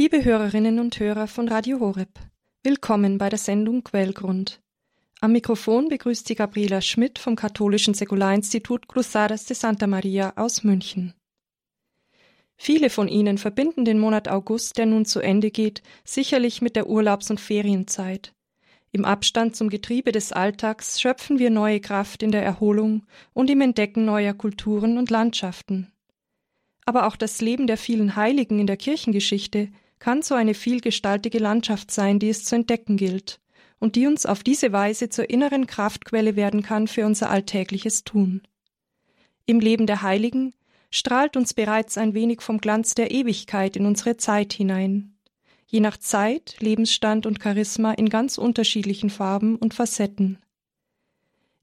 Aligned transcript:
Liebe 0.00 0.24
Hörerinnen 0.24 0.78
und 0.78 0.98
Hörer 0.98 1.26
von 1.26 1.46
Radio 1.46 1.78
Horeb, 1.78 2.08
willkommen 2.62 3.18
bei 3.18 3.28
der 3.28 3.38
Sendung 3.38 3.84
Quellgrund. 3.84 4.58
Am 5.20 5.32
Mikrofon 5.32 5.90
begrüßt 5.90 6.26
Sie 6.26 6.34
Gabriela 6.34 6.80
Schmidt 6.80 7.18
vom 7.18 7.36
Katholischen 7.36 7.92
Säkularinstitut 7.92 8.88
Cruzadas 8.88 9.44
de 9.44 9.54
Santa 9.54 9.86
Maria 9.86 10.32
aus 10.36 10.64
München. 10.64 11.12
Viele 12.56 12.88
von 12.88 13.08
Ihnen 13.08 13.36
verbinden 13.36 13.84
den 13.84 13.98
Monat 13.98 14.28
August, 14.28 14.78
der 14.78 14.86
nun 14.86 15.04
zu 15.04 15.20
Ende 15.20 15.50
geht, 15.50 15.82
sicherlich 16.02 16.62
mit 16.62 16.76
der 16.76 16.88
Urlaubs- 16.88 17.30
und 17.30 17.38
Ferienzeit. 17.38 18.32
Im 18.92 19.04
Abstand 19.04 19.54
zum 19.54 19.68
Getriebe 19.68 20.12
des 20.12 20.32
Alltags 20.32 20.98
schöpfen 20.98 21.38
wir 21.38 21.50
neue 21.50 21.80
Kraft 21.80 22.22
in 22.22 22.32
der 22.32 22.42
Erholung 22.42 23.02
und 23.34 23.50
im 23.50 23.60
Entdecken 23.60 24.06
neuer 24.06 24.32
Kulturen 24.32 24.96
und 24.96 25.10
Landschaften. 25.10 25.92
Aber 26.86 27.06
auch 27.06 27.16
das 27.16 27.42
Leben 27.42 27.66
der 27.66 27.76
vielen 27.76 28.16
Heiligen 28.16 28.58
in 28.60 28.66
der 28.66 28.78
Kirchengeschichte 28.78 29.68
kann 30.00 30.22
so 30.22 30.34
eine 30.34 30.54
vielgestaltige 30.54 31.38
Landschaft 31.38 31.92
sein, 31.92 32.18
die 32.18 32.30
es 32.30 32.44
zu 32.44 32.56
entdecken 32.56 32.96
gilt 32.96 33.38
und 33.78 33.94
die 33.94 34.06
uns 34.06 34.26
auf 34.26 34.42
diese 34.42 34.72
Weise 34.72 35.08
zur 35.10 35.30
inneren 35.30 35.66
Kraftquelle 35.66 36.34
werden 36.34 36.62
kann 36.62 36.88
für 36.88 37.06
unser 37.06 37.30
alltägliches 37.30 38.02
Tun. 38.02 38.42
Im 39.46 39.60
Leben 39.60 39.86
der 39.86 40.02
Heiligen 40.02 40.54
strahlt 40.90 41.36
uns 41.36 41.54
bereits 41.54 41.96
ein 41.98 42.14
wenig 42.14 42.40
vom 42.40 42.58
Glanz 42.58 42.94
der 42.94 43.10
Ewigkeit 43.10 43.76
in 43.76 43.86
unsere 43.86 44.16
Zeit 44.16 44.52
hinein, 44.52 45.14
je 45.66 45.80
nach 45.80 45.98
Zeit, 45.98 46.56
Lebensstand 46.60 47.26
und 47.26 47.42
Charisma 47.42 47.92
in 47.92 48.08
ganz 48.08 48.38
unterschiedlichen 48.38 49.10
Farben 49.10 49.56
und 49.56 49.74
Facetten. 49.74 50.38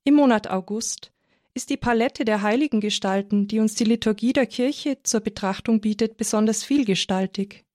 Im 0.04 0.14
Monat 0.14 0.50
August 0.50 1.12
ist 1.54 1.70
die 1.70 1.78
Palette 1.78 2.24
der 2.24 2.44
heiligen 2.44 2.82
Gestalten, 2.82 3.48
die 3.48 3.60
uns 3.60 3.76
die 3.76 3.84
Liturgie 3.84 4.32
der 4.32 4.46
Kirche 4.46 5.00
zur 5.04 5.22
Betrachtung 5.22 5.82
bietet, 5.82 6.16
besonders 6.16 6.64
vielgestaltig. 6.64 7.67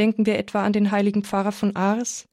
Denken 0.00 0.24
wir 0.24 0.38
etwa 0.38 0.64
an 0.64 0.72
den 0.72 0.92
heiligen 0.92 1.24
Pfarrer 1.24 1.52
von 1.52 1.76
Ars, 1.76 2.26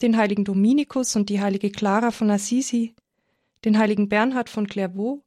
den 0.00 0.16
heiligen 0.16 0.46
Dominikus 0.46 1.14
und 1.14 1.28
die 1.28 1.42
heilige 1.42 1.70
Clara 1.70 2.10
von 2.10 2.30
Assisi, 2.30 2.94
den 3.66 3.76
heiligen 3.78 4.08
Bernhard 4.08 4.48
von 4.48 4.66
Clairvaux 4.66 5.22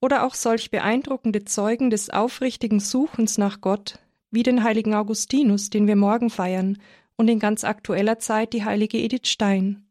oder 0.00 0.24
auch 0.24 0.36
solch 0.36 0.70
beeindruckende 0.70 1.44
Zeugen 1.44 1.90
des 1.90 2.10
aufrichtigen 2.10 2.78
Suchens 2.78 3.38
nach 3.38 3.60
Gott 3.60 3.98
wie 4.30 4.44
den 4.44 4.62
heiligen 4.62 4.94
Augustinus, 4.94 5.68
den 5.68 5.88
wir 5.88 5.96
morgen 5.96 6.30
feiern, 6.30 6.78
und 7.16 7.26
in 7.26 7.40
ganz 7.40 7.64
aktueller 7.64 8.20
Zeit 8.20 8.52
die 8.52 8.64
heilige 8.64 8.96
Edith 8.96 9.26
Stein. 9.26 9.88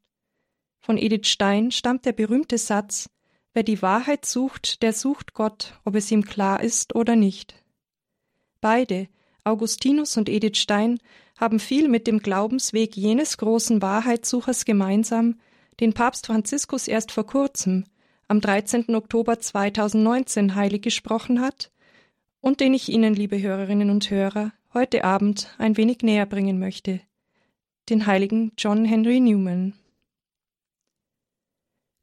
Von 0.80 0.98
Edith 0.98 1.28
Stein 1.28 1.72
stammt 1.72 2.06
der 2.06 2.14
berühmte 2.14 2.58
Satz 2.58 3.09
Wer 3.54 3.64
die 3.64 3.81
Wahrheit 3.81 4.26
sucht, 4.26 4.83
der 4.83 4.94
sucht 4.94 5.33
Gott, 5.33 5.78
ob 5.83 5.95
es 5.95 6.09
ihm 6.11 6.23
klar 6.23 6.64
ist 6.64 6.95
oder 6.95 7.17
nicht. 7.17 7.61
Beide, 8.61 9.09
Augustinus 9.50 10.17
und 10.17 10.30
Edith 10.30 10.58
Stein, 10.58 11.00
haben 11.38 11.59
viel 11.59 11.88
mit 11.88 12.08
dem 12.08 12.19
Glaubensweg 12.19 12.95
jenes 12.95 13.38
großen 13.38 13.81
Wahrheitssuchers 13.81 14.66
gemeinsam, 14.66 15.39
den 15.80 15.94
Papst 15.94 16.28
Franziskus 16.28 16.88
erst 16.88 17.11
vor 17.11 17.25
kurzem, 17.25 17.86
am 18.27 18.42
13. 18.42 18.94
Oktober 18.95 19.39
2019 19.39 20.55
heilig 20.55 20.81
gesprochen 20.81 21.42
hat 21.42 21.72
und 22.42 22.59
den 22.59 22.73
ich 22.73 22.89
Ihnen, 22.89 23.16
liebe 23.16 23.42
Hörerinnen 23.42 23.89
und 23.89 24.09
Hörer, 24.09 24.52
heute 24.73 25.03
Abend 25.03 25.53
ein 25.58 25.77
wenig 25.77 26.03
näher 26.03 26.25
bringen 26.25 26.59
möchte, 26.59 27.02
den 27.89 28.05
heiligen 28.05 28.52
John 28.58 28.86
Henry 28.86 29.20
Newman. 29.20 29.73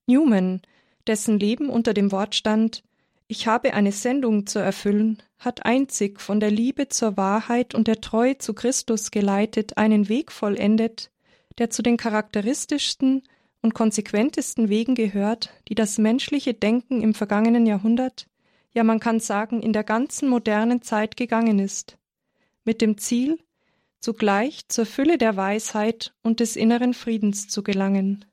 Newman 0.07 0.63
dessen 1.07 1.39
Leben 1.39 1.69
unter 1.69 1.95
dem 1.95 2.11
Wort 2.11 2.35
stand 2.35 2.83
Ich 3.29 3.49
habe 3.49 3.75
eine 3.75 3.91
Sendung 3.91 4.47
zu 4.47 4.61
erfüllen, 4.61 5.21
hat 5.39 5.67
einzig 5.67 6.21
von 6.21 6.39
der 6.39 6.51
Liebe 6.51 6.89
zur 6.89 7.17
Wahrheit 7.17 7.75
und 7.75 7.89
der 7.89 8.01
Treue 8.01 8.39
zu 8.39 8.55
Christus 8.55 9.11
geleitet 9.11 9.77
einen 9.77 10.09
Weg 10.09 10.31
vollendet, 10.31 11.11
der 11.59 11.71
zu 11.71 11.83
den 11.83 11.97
charakteristischsten 11.97 13.23
und 13.63 13.75
konsequentesten 13.75 14.69
Wegen 14.69 14.95
gehört, 14.95 15.51
die 15.69 15.75
das 15.75 15.99
menschliche 15.99 16.55
Denken 16.55 17.03
im 17.03 17.15
vergangenen 17.15 17.67
Jahrhundert, 17.67 18.29
ja 18.73 18.85
man 18.85 19.01
kann 19.01 19.19
sagen 19.19 19.61
in 19.61 19.73
der 19.73 19.85
ganzen 19.85 20.29
modernen 20.29 20.83
Zeit 20.83 21.17
gegangen 21.17 21.59
ist, 21.59 21.99
mit 22.65 22.81
dem 22.81 22.97
Ziel, 22.97 23.41
zugleich 23.99 24.69
zur 24.69 24.87
Fülle 24.87 25.19
der 25.19 25.37
Weisheit 25.37 26.15
und 26.23 26.39
des 26.39 26.55
inneren 26.55 26.95
Friedens 26.95 27.49
zu 27.49 27.65
gelangen. 27.65 28.25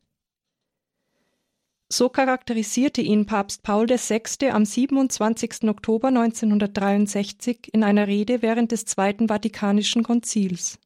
So 1.95 2.09
charakterisierte 2.09 3.01
ihn 3.01 3.27
Papst 3.27 3.61
Paul 3.61 3.87
VI. 3.87 4.49
am 4.49 4.65
27. 4.65 5.69
Oktober 5.69 6.07
1963 6.07 7.69
in 7.71 7.83
einer 7.83 8.07
Rede 8.07 8.41
während 8.41 8.71
des 8.71 8.85
Zweiten 8.85 9.27
Vatikanischen 9.27 10.01
Konzils. 10.01 10.79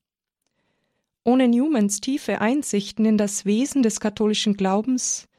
Ohne 1.23 1.47
Newmans 1.47 2.01
tiefe 2.01 2.41
Einsichten 2.41 3.05
in 3.05 3.17
das 3.17 3.45
Wesen 3.45 3.83
des 3.83 4.01
katholischen 4.01 4.57
Glaubens, 4.57 5.29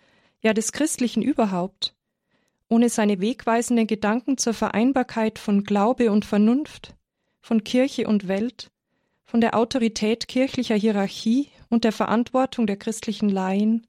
ja 0.40 0.54
des 0.54 0.72
Christlichen 0.72 1.20
überhaupt, 1.20 1.94
ohne 2.70 2.88
seine 2.88 3.20
wegweisenden 3.20 3.86
Gedanken 3.86 4.38
zur 4.38 4.54
Vereinbarkeit 4.54 5.38
von 5.38 5.64
Glaube 5.64 6.10
und 6.10 6.24
Vernunft, 6.24 6.94
von 7.42 7.62
Kirche 7.62 8.08
und 8.08 8.26
Welt, 8.26 8.70
von 9.26 9.42
der 9.42 9.54
Autorität 9.54 10.28
kirchlicher 10.28 10.76
Hierarchie 10.76 11.50
und 11.68 11.84
der 11.84 11.92
Verantwortung 11.92 12.66
der 12.66 12.78
christlichen 12.78 13.28
Laien, 13.28 13.86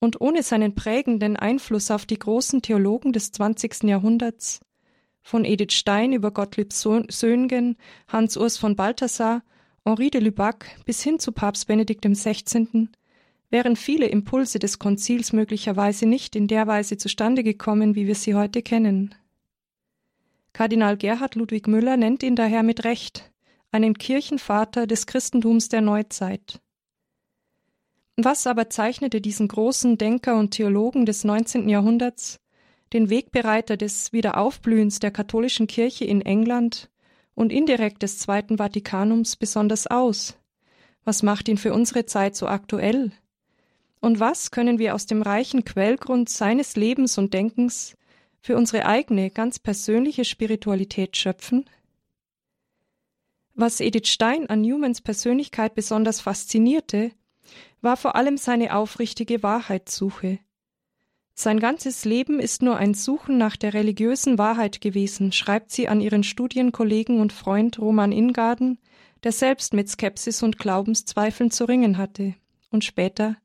und 0.00 0.20
ohne 0.20 0.42
seinen 0.42 0.74
prägenden 0.74 1.36
Einfluss 1.36 1.90
auf 1.90 2.06
die 2.06 2.18
großen 2.18 2.62
Theologen 2.62 3.12
des 3.12 3.32
20. 3.32 3.84
Jahrhunderts, 3.84 4.60
von 5.22 5.44
Edith 5.44 5.72
Stein 5.72 6.12
über 6.12 6.30
Gottlieb 6.30 6.72
Söhngen, 6.72 7.76
Hans 8.08 8.36
Urs 8.36 8.58
von 8.58 8.76
Balthasar, 8.76 9.42
Henri 9.84 10.10
de 10.10 10.20
Lubac 10.20 10.66
bis 10.84 11.02
hin 11.02 11.18
zu 11.18 11.32
Papst 11.32 11.66
Benedikt 11.66 12.04
XVI., 12.04 12.88
wären 13.50 13.76
viele 13.76 14.06
Impulse 14.06 14.58
des 14.58 14.78
Konzils 14.78 15.32
möglicherweise 15.32 16.06
nicht 16.06 16.36
in 16.36 16.48
der 16.48 16.66
Weise 16.66 16.96
zustande 16.96 17.42
gekommen, 17.42 17.94
wie 17.94 18.06
wir 18.06 18.14
sie 18.14 18.34
heute 18.34 18.62
kennen. 18.62 19.14
Kardinal 20.52 20.96
Gerhard 20.96 21.34
Ludwig 21.34 21.66
Müller 21.68 21.96
nennt 21.96 22.22
ihn 22.22 22.34
daher 22.34 22.62
mit 22.62 22.84
Recht 22.84 23.30
einen 23.72 23.94
Kirchenvater 23.98 24.86
des 24.86 25.06
Christentums 25.06 25.68
der 25.68 25.80
Neuzeit. 25.82 26.60
Was 28.16 28.46
aber 28.46 28.70
zeichnete 28.70 29.20
diesen 29.20 29.46
großen 29.46 29.98
Denker 29.98 30.38
und 30.38 30.52
Theologen 30.52 31.04
des 31.04 31.24
19. 31.24 31.68
Jahrhunderts, 31.68 32.40
den 32.94 33.10
Wegbereiter 33.10 33.76
des 33.76 34.12
Wiederaufblühens 34.14 35.00
der 35.00 35.10
katholischen 35.10 35.66
Kirche 35.66 36.06
in 36.06 36.22
England 36.22 36.88
und 37.34 37.52
indirekt 37.52 38.02
des 38.02 38.18
Zweiten 38.18 38.56
Vatikanums 38.56 39.36
besonders 39.36 39.86
aus? 39.86 40.38
Was 41.04 41.22
macht 41.22 41.46
ihn 41.48 41.58
für 41.58 41.74
unsere 41.74 42.06
Zeit 42.06 42.36
so 42.36 42.46
aktuell? 42.46 43.12
Und 44.00 44.18
was 44.18 44.50
können 44.50 44.78
wir 44.78 44.94
aus 44.94 45.04
dem 45.04 45.20
reichen 45.20 45.64
Quellgrund 45.64 46.30
seines 46.30 46.74
Lebens 46.74 47.18
und 47.18 47.34
Denkens 47.34 47.96
für 48.40 48.56
unsere 48.56 48.86
eigene, 48.86 49.30
ganz 49.30 49.58
persönliche 49.58 50.24
Spiritualität 50.24 51.18
schöpfen? 51.18 51.68
Was 53.54 53.80
Edith 53.80 54.08
Stein 54.08 54.48
an 54.48 54.62
Newmans 54.62 55.02
Persönlichkeit 55.02 55.74
besonders 55.74 56.20
faszinierte, 56.20 57.10
war 57.86 57.96
vor 57.96 58.16
allem 58.16 58.36
seine 58.36 58.74
aufrichtige 58.74 59.44
Wahrheitssuche. 59.44 60.40
Sein 61.34 61.60
ganzes 61.60 62.04
Leben 62.04 62.40
ist 62.40 62.60
nur 62.60 62.76
ein 62.78 62.94
Suchen 62.94 63.38
nach 63.38 63.56
der 63.56 63.74
religiösen 63.74 64.38
Wahrheit 64.38 64.80
gewesen, 64.80 65.30
schreibt 65.30 65.70
sie 65.70 65.86
an 65.86 66.00
ihren 66.00 66.24
Studienkollegen 66.24 67.20
und 67.20 67.32
Freund 67.32 67.78
Roman 67.78 68.10
Ingarden, 68.10 68.80
der 69.22 69.30
selbst 69.30 69.72
mit 69.72 69.88
Skepsis 69.88 70.42
und 70.42 70.58
Glaubenszweifeln 70.58 71.52
zu 71.52 71.64
ringen 71.64 71.96
hatte. 71.96 72.34
Und 72.70 72.82
später 72.82 73.36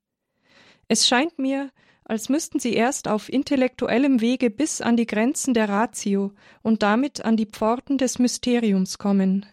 Es 0.87 1.07
scheint 1.07 1.37
mir, 1.37 1.69
als 2.03 2.27
müssten 2.27 2.59
sie 2.59 2.73
erst 2.73 3.07
auf 3.07 3.31
intellektuellem 3.31 4.21
Wege 4.21 4.49
bis 4.49 4.81
an 4.81 4.97
die 4.97 5.05
Grenzen 5.05 5.53
der 5.53 5.69
Ratio 5.69 6.31
und 6.63 6.81
damit 6.81 7.23
an 7.23 7.37
die 7.37 7.45
Pforten 7.45 7.99
des 7.99 8.17
Mysteriums 8.17 8.97
kommen. 8.97 9.45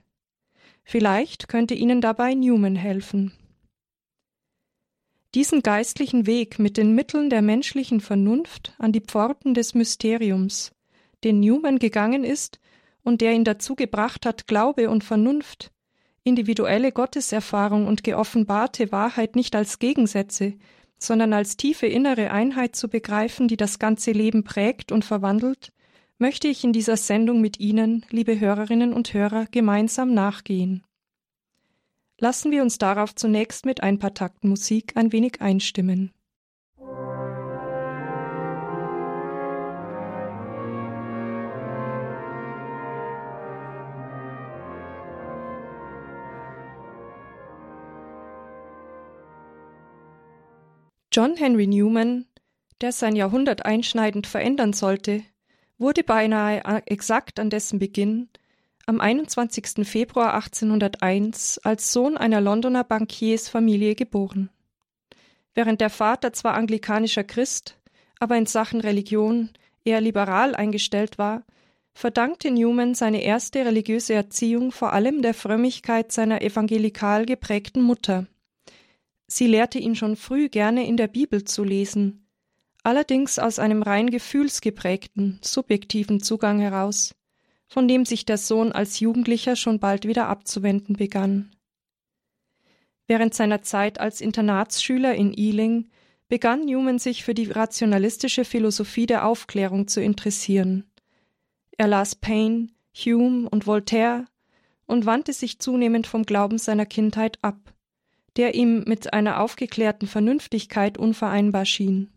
Vielleicht 0.83 1.47
könnte 1.47 1.75
ihnen 1.75 2.01
dabei 2.01 2.33
Newman 2.33 2.75
helfen. 2.75 3.33
Diesen 5.35 5.63
geistlichen 5.63 6.27
Weg 6.27 6.59
mit 6.59 6.79
den 6.79 6.95
Mitteln 6.95 7.29
der 7.29 7.43
menschlichen 7.43 8.01
Vernunft 8.01 8.75
an 8.79 8.93
die 8.93 9.03
Pforten 9.03 9.53
des 9.53 9.75
Mysteriums, 9.75 10.73
den 11.23 11.41
Newman 11.41 11.79
gegangen 11.79 12.25
ist 12.25 12.61
und 13.03 13.21
der 13.21 13.33
ihn 13.33 13.45
dazu 13.45 13.75
gebracht 13.75 14.25
hat, 14.25 14.47
Glaube 14.47 14.89
und 14.89 15.05
Vernunft, 15.05 15.71
individuelle 16.25 16.93
Gotteserfahrung 16.93 17.87
und 17.87 18.05
geoffenbarte 18.05 18.91
Wahrheit 18.91 19.37
nicht 19.37 19.55
als 19.55 19.79
Gegensätze, 19.79 20.55
sondern 20.99 21.35
als 21.35 21.59
tiefe 21.59 21.87
innere 21.87 22.31
Einheit 22.31 22.75
zu 22.75 22.89
begreifen, 22.89 23.49
die 23.49 23.57
das 23.57 23.79
ganze 23.79 24.13
Leben 24.13 24.45
prägt 24.45 24.93
und 24.93 25.05
verwandelt, 25.05 25.73
möchte 26.19 26.49
ich 26.49 26.65
in 26.65 26.73
dieser 26.73 26.97
Sendung 26.97 27.41
mit 27.41 27.61
Ihnen, 27.61 28.05
liebe 28.11 28.41
Hörerinnen 28.41 28.93
und 28.93 29.13
Hörer, 29.13 29.47
gemeinsam 29.51 30.13
nachgehen. 30.13 30.83
Lassen 32.21 32.51
wir 32.51 32.63
uns 32.63 32.79
darauf 32.79 33.15
zunächst 33.15 33.65
mit 33.65 33.83
ein 33.83 34.01
paar 34.01 34.13
Takten 34.13 34.49
Musik 34.49 34.97
ein 34.97 35.13
wenig 35.13 35.41
einstimmen. 35.41 36.13
John 51.13 51.37
Henry 51.37 51.67
Newman, 51.67 52.27
der 52.81 52.93
sein 52.93 53.15
Jahrhundert 53.15 53.65
einschneidend 53.65 54.27
verändern 54.27 54.73
sollte, 54.73 55.23
wurde 55.79 56.03
beinahe 56.03 56.63
exakt 56.87 57.39
an 57.39 57.49
dessen 57.49 57.79
Beginn 57.79 58.29
am 58.89 59.03
21. 59.03 59.87
Februar 59.87 60.33
1801 60.33 61.59
als 61.63 61.93
Sohn 61.93 62.17
einer 62.17 62.41
Londoner 62.41 62.85
Bankiersfamilie 62.85 63.95
geboren. 63.95 64.49
Während 65.55 65.83
der 65.83 65.91
Vater 65.91 66.33
zwar 66.33 66.55
anglikanischer 66.55 67.23
Christ, 67.23 67.77
aber 68.19 68.39
in 68.39 68.47
Sachen 68.47 68.81
Religion 68.81 69.51
eher 69.85 70.01
liberal 70.01 70.55
eingestellt 70.55 71.19
war, 71.19 71.45
verdankte 71.93 72.51
Newman 72.51 72.95
seine 72.95 73.23
erste 73.23 73.67
religiöse 73.67 74.15
Erziehung 74.15 74.73
vor 74.73 74.95
allem 74.95 75.21
der 75.21 75.35
Frömmigkeit 75.35 76.11
seiner 76.11 76.41
evangelikal 76.41 77.27
geprägten 77.27 77.83
Mutter. 77.83 78.27
Sie 79.27 79.49
lehrte 79.49 79.79
ihn 79.79 79.97
schon 79.97 80.17
früh 80.17 80.49
gerne 80.49 80.87
in 80.87 80.97
der 80.97 81.09
Bibel 81.09 81.45
zu 81.45 81.63
lesen, 81.63 82.27
allerdings 82.85 83.39
aus 83.39 83.59
einem 83.59 83.83
rein 83.83 84.09
gefühlsgeprägten, 84.09 85.41
subjektiven 85.43 86.23
Zugang 86.23 86.59
heraus, 86.59 87.15
von 87.69 87.87
dem 87.87 88.05
sich 88.05 88.25
der 88.25 88.39
Sohn 88.39 88.73
als 88.73 88.99
Jugendlicher 88.99 89.55
schon 89.55 89.79
bald 89.79 90.07
wieder 90.07 90.29
abzuwenden 90.29 90.97
begann. 90.97 91.51
Während 93.07 93.35
seiner 93.35 93.63
Zeit 93.63 94.01
als 94.01 94.21
Internatsschüler 94.21 95.15
in 95.15 95.33
Ealing 95.33 95.89
begann 96.29 96.65
Newman 96.65 96.99
sich 96.99 97.25
für 97.25 97.35
die 97.35 97.51
rationalistische 97.51 98.45
Philosophie 98.45 99.07
der 99.07 99.27
Aufklärung 99.27 99.89
zu 99.89 100.01
interessieren. 100.01 100.85
Er 101.77 101.87
las 101.89 102.15
Paine, 102.15 102.69
Hume 102.95 103.49
und 103.49 103.67
Voltaire 103.67 104.27
und 104.87 105.07
wandte 105.07 105.33
sich 105.33 105.59
zunehmend 105.59 106.07
vom 106.07 106.25
Glauben 106.25 106.59
seiner 106.59 106.87
Kindheit 106.87 107.39
ab, 107.43 107.75
der 108.37 108.55
ihm 108.55 108.85
mit 108.87 109.13
einer 109.13 109.41
aufgeklärten 109.41 110.09
Vernünftigkeit 110.09 110.99
unvereinbar 110.99 111.65
schien. 111.65 112.11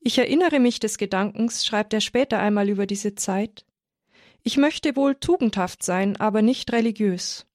Ich 0.00 0.18
erinnere 0.18 0.58
mich 0.58 0.80
des 0.80 0.98
Gedankens, 0.98 1.64
schreibt 1.64 1.94
er 1.94 2.00
später 2.00 2.38
einmal 2.40 2.68
über 2.68 2.86
diese 2.86 3.14
Zeit, 3.14 3.64
ich 4.42 4.56
möchte 4.56 4.96
wohl 4.96 5.14
tugendhaft 5.14 5.82
sein, 5.82 6.16
aber 6.18 6.42
nicht 6.42 6.72
religiös. 6.72 7.46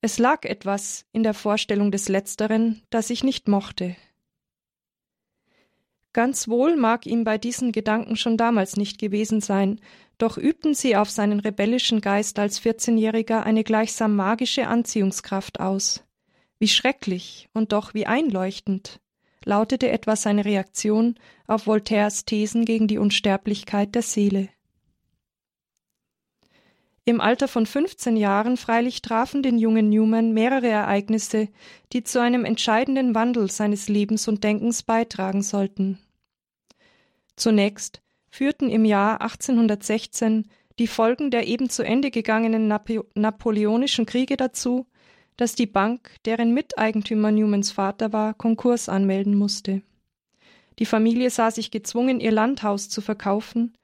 Es 0.00 0.18
lag 0.18 0.44
etwas 0.44 1.04
in 1.12 1.22
der 1.22 1.34
Vorstellung 1.34 1.90
des 1.90 2.08
Letzteren, 2.08 2.82
das 2.90 3.10
ich 3.10 3.22
nicht 3.22 3.48
mochte. 3.48 3.96
Ganz 6.12 6.48
wohl 6.48 6.76
mag 6.76 7.06
ihm 7.06 7.22
bei 7.22 7.38
diesen 7.38 7.70
Gedanken 7.70 8.16
schon 8.16 8.36
damals 8.36 8.76
nicht 8.76 8.98
gewesen 8.98 9.40
sein, 9.40 9.80
doch 10.18 10.36
übten 10.36 10.74
sie 10.74 10.96
auf 10.96 11.08
seinen 11.08 11.40
rebellischen 11.40 12.00
Geist 12.00 12.38
als 12.38 12.58
Vierzehnjähriger 12.58 13.44
eine 13.44 13.62
gleichsam 13.62 14.16
magische 14.16 14.66
Anziehungskraft 14.66 15.60
aus. 15.60 16.04
Wie 16.58 16.68
schrecklich 16.68 17.48
und 17.52 17.72
doch 17.72 17.94
wie 17.94 18.06
einleuchtend 18.06 19.00
lautete 19.44 19.88
etwa 19.90 20.16
seine 20.16 20.44
Reaktion 20.44 21.14
auf 21.46 21.66
Voltaires 21.66 22.24
Thesen 22.24 22.64
gegen 22.64 22.88
die 22.88 22.98
Unsterblichkeit 22.98 23.94
der 23.94 24.02
Seele. 24.02 24.48
Im 27.04 27.20
Alter 27.20 27.48
von 27.48 27.66
15 27.66 28.16
Jahren 28.16 28.56
freilich 28.56 29.02
trafen 29.02 29.42
den 29.42 29.58
jungen 29.58 29.88
Newman 29.88 30.32
mehrere 30.32 30.68
Ereignisse, 30.68 31.48
die 31.92 32.04
zu 32.04 32.20
einem 32.20 32.44
entscheidenden 32.44 33.14
Wandel 33.14 33.50
seines 33.50 33.88
Lebens 33.88 34.28
und 34.28 34.44
Denkens 34.44 34.82
beitragen 34.82 35.42
sollten. 35.42 35.98
Zunächst 37.36 38.02
führten 38.28 38.68
im 38.68 38.84
Jahr 38.84 39.22
1816 39.22 40.46
die 40.78 40.86
Folgen 40.86 41.30
der 41.30 41.46
eben 41.46 41.68
zu 41.68 41.82
Ende 41.82 42.10
gegangenen 42.10 42.68
Napo 42.68 43.04
napoleonischen 43.14 44.06
Kriege 44.06 44.36
dazu, 44.36 44.86
dass 45.36 45.54
die 45.54 45.66
Bank, 45.66 46.10
deren 46.26 46.52
Miteigentümer 46.52 47.32
Newmans 47.32 47.72
Vater 47.72 48.12
war, 48.12 48.34
Konkurs 48.34 48.90
anmelden 48.90 49.34
musste. 49.34 49.82
Die 50.78 50.86
Familie 50.86 51.30
sah 51.30 51.50
sich 51.50 51.70
gezwungen, 51.70 52.20
ihr 52.20 52.30
Landhaus 52.30 52.88
zu 52.88 53.00
verkaufen, 53.00 53.74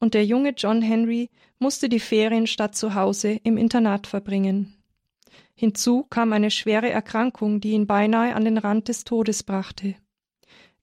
und 0.00 0.14
der 0.14 0.24
junge 0.24 0.54
John 0.56 0.82
Henry 0.82 1.30
musste 1.58 1.88
die 1.88 2.00
Ferien 2.00 2.46
statt 2.46 2.76
zu 2.76 2.94
Hause 2.94 3.38
im 3.42 3.56
Internat 3.56 4.06
verbringen. 4.06 4.74
Hinzu 5.54 6.04
kam 6.04 6.32
eine 6.32 6.50
schwere 6.50 6.88
Erkrankung, 6.88 7.60
die 7.60 7.72
ihn 7.72 7.86
beinahe 7.86 8.34
an 8.34 8.44
den 8.44 8.58
Rand 8.58 8.88
des 8.88 9.04
Todes 9.04 9.42
brachte. 9.42 9.96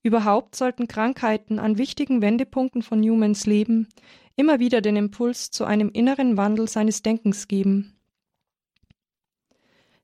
Überhaupt 0.02 0.54
sollten 0.54 0.86
Krankheiten 0.86 1.58
an 1.58 1.78
wichtigen 1.78 2.20
Wendepunkten 2.20 2.82
von 2.82 3.00
Newmans 3.00 3.46
Leben 3.46 3.88
immer 4.36 4.60
wieder 4.60 4.80
den 4.80 4.96
Impuls 4.96 5.50
zu 5.50 5.64
einem 5.64 5.90
inneren 5.90 6.36
Wandel 6.36 6.68
seines 6.68 7.02
Denkens 7.02 7.48
geben. 7.48 7.96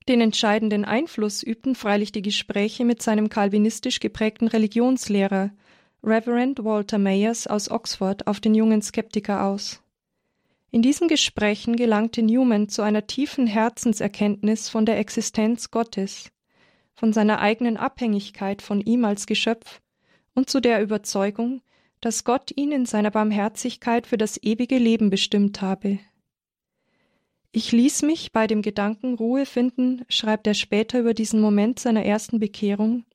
Den 0.09 0.19
entscheidenden 0.19 0.83
Einfluss 0.83 1.43
übten 1.43 1.75
freilich 1.75 2.11
die 2.11 2.21
Gespräche 2.21 2.83
mit 2.83 3.01
seinem 3.01 3.29
kalvinistisch 3.29 4.01
geprägten 4.01 4.47
Religionslehrer, 4.47 5.51
Reverend 6.05 6.65
Walter 6.65 6.97
Mayers 6.97 7.47
aus 7.47 7.71
Oxford, 7.71 8.27
auf 8.27 8.41
den 8.41 8.53
jungen 8.53 8.81
Skeptiker 8.81 9.45
aus. 9.45 9.81
In 10.69 10.81
diesen 10.81 11.07
Gesprächen 11.07 11.77
gelangte 11.77 12.21
Newman 12.21 12.67
zu 12.67 12.81
einer 12.81 13.07
tiefen 13.07 13.47
Herzenserkenntnis 13.47 14.67
von 14.67 14.85
der 14.85 14.97
Existenz 14.99 15.71
Gottes, 15.71 16.29
von 16.93 17.13
seiner 17.13 17.39
eigenen 17.39 17.77
Abhängigkeit 17.77 18.61
von 18.61 18.81
ihm 18.81 19.05
als 19.05 19.27
Geschöpf 19.27 19.81
und 20.35 20.49
zu 20.49 20.59
der 20.59 20.81
Überzeugung, 20.81 21.61
dass 22.01 22.25
Gott 22.25 22.51
ihn 22.53 22.73
in 22.73 22.85
seiner 22.85 23.11
Barmherzigkeit 23.11 24.05
für 24.05 24.17
das 24.17 24.37
ewige 24.43 24.77
Leben 24.77 25.09
bestimmt 25.09 25.61
habe. 25.61 25.99
Ich 27.53 27.71
ließ 27.71 28.01
mich 28.01 28.33
bei 28.33 28.45
dem 28.45 28.61
Gedanken 28.61 29.13
Ruhe 29.13 29.45
finden, 29.45 30.03
schreibt 30.09 30.47
er 30.47 30.53
später 30.53 30.99
über 30.99 31.13
diesen 31.13 31.39
Moment 31.39 31.79
seiner 31.79 32.03
ersten 32.03 32.39
Bekehrung, 32.39 33.05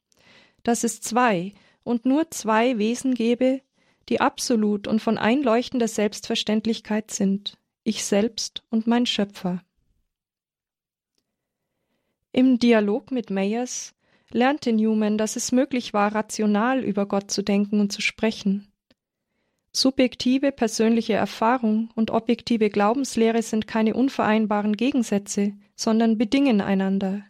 dass 0.63 0.85
es 0.85 1.03
zwei, 1.03 1.53
und 1.85 2.05
nur 2.05 2.31
zwei 2.31 2.79
Wesen 2.79 3.15
gebe, 3.15 3.61
die 4.09 4.21
absolut 4.21 4.87
und 4.87 5.01
von 5.01 5.19
einleuchtender 5.19 5.89
Selbstverständlichkeit 5.89 7.11
sind, 7.11 7.59
ich 7.85 8.05
selbst 8.05 8.63
und 8.71 8.87
mein 8.87 9.07
Schöpfer. 9.07 9.63
Im 12.33 12.59
Dialog 12.59 13.11
mit 13.11 13.31
Mayers 13.31 13.95
lernte 14.31 14.73
Newman, 14.73 15.19
dass 15.19 15.37
es 15.37 15.53
möglich 15.53 15.95
war, 15.95 16.15
rational 16.15 16.85
über 16.85 17.07
Gott 17.07 17.31
zu 17.31 17.43
denken 17.43 17.81
und 17.81 17.93
zu 17.93 18.01
sprechen. 18.01 18.69
Subjektive 19.73 20.53
persönliche 20.53 21.15
Erfahrung 21.15 21.91
und 21.95 22.11
objektive 22.11 22.71
Glaubenslehre 22.71 23.43
sind 23.43 23.67
keine 23.67 23.95
unvereinbaren 23.95 24.77
Gegensätze, 24.77 25.55
sondern 25.77 26.19
bedingen 26.19 26.61
einander. 26.61 27.25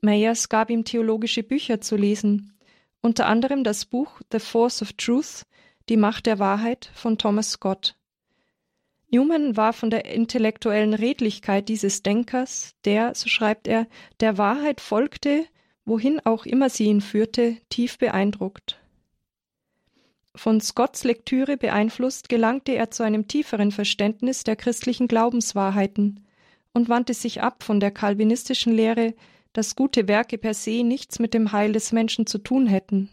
Mayers 0.00 0.48
gab 0.48 0.70
ihm 0.70 0.84
theologische 0.84 1.42
Bücher 1.42 1.80
zu 1.80 1.96
lesen, 1.96 2.57
unter 3.00 3.26
anderem 3.26 3.64
das 3.64 3.84
Buch 3.84 4.20
The 4.32 4.38
Force 4.38 4.82
of 4.82 4.92
Truth, 4.94 5.44
Die 5.88 5.96
Macht 5.96 6.26
der 6.26 6.38
Wahrheit 6.38 6.90
von 6.94 7.18
Thomas 7.18 7.52
Scott. 7.52 7.96
Newman 9.10 9.56
war 9.56 9.72
von 9.72 9.88
der 9.90 10.04
intellektuellen 10.04 10.92
Redlichkeit 10.92 11.68
dieses 11.68 12.02
Denkers, 12.02 12.74
der, 12.84 13.14
so 13.14 13.28
schreibt 13.28 13.66
er, 13.66 13.86
der 14.20 14.36
Wahrheit 14.36 14.80
folgte, 14.80 15.46
wohin 15.86 16.20
auch 16.24 16.44
immer 16.44 16.68
sie 16.68 16.84
ihn 16.84 17.00
führte, 17.00 17.56
tief 17.70 17.96
beeindruckt. 17.96 18.78
Von 20.34 20.60
Scotts 20.60 21.04
Lektüre 21.04 21.56
beeinflusst 21.56 22.28
gelangte 22.28 22.72
er 22.72 22.90
zu 22.90 23.02
einem 23.02 23.26
tieferen 23.26 23.72
Verständnis 23.72 24.44
der 24.44 24.56
christlichen 24.56 25.08
Glaubenswahrheiten 25.08 26.24
und 26.74 26.88
wandte 26.88 27.14
sich 27.14 27.42
ab 27.42 27.62
von 27.62 27.80
der 27.80 27.90
kalvinistischen 27.90 28.74
Lehre, 28.74 29.14
dass 29.58 29.74
gute 29.74 30.06
Werke 30.06 30.38
per 30.38 30.54
se 30.54 30.84
nichts 30.84 31.18
mit 31.18 31.34
dem 31.34 31.50
Heil 31.50 31.72
des 31.72 31.90
Menschen 31.90 32.28
zu 32.28 32.38
tun 32.38 32.68
hätten. 32.68 33.08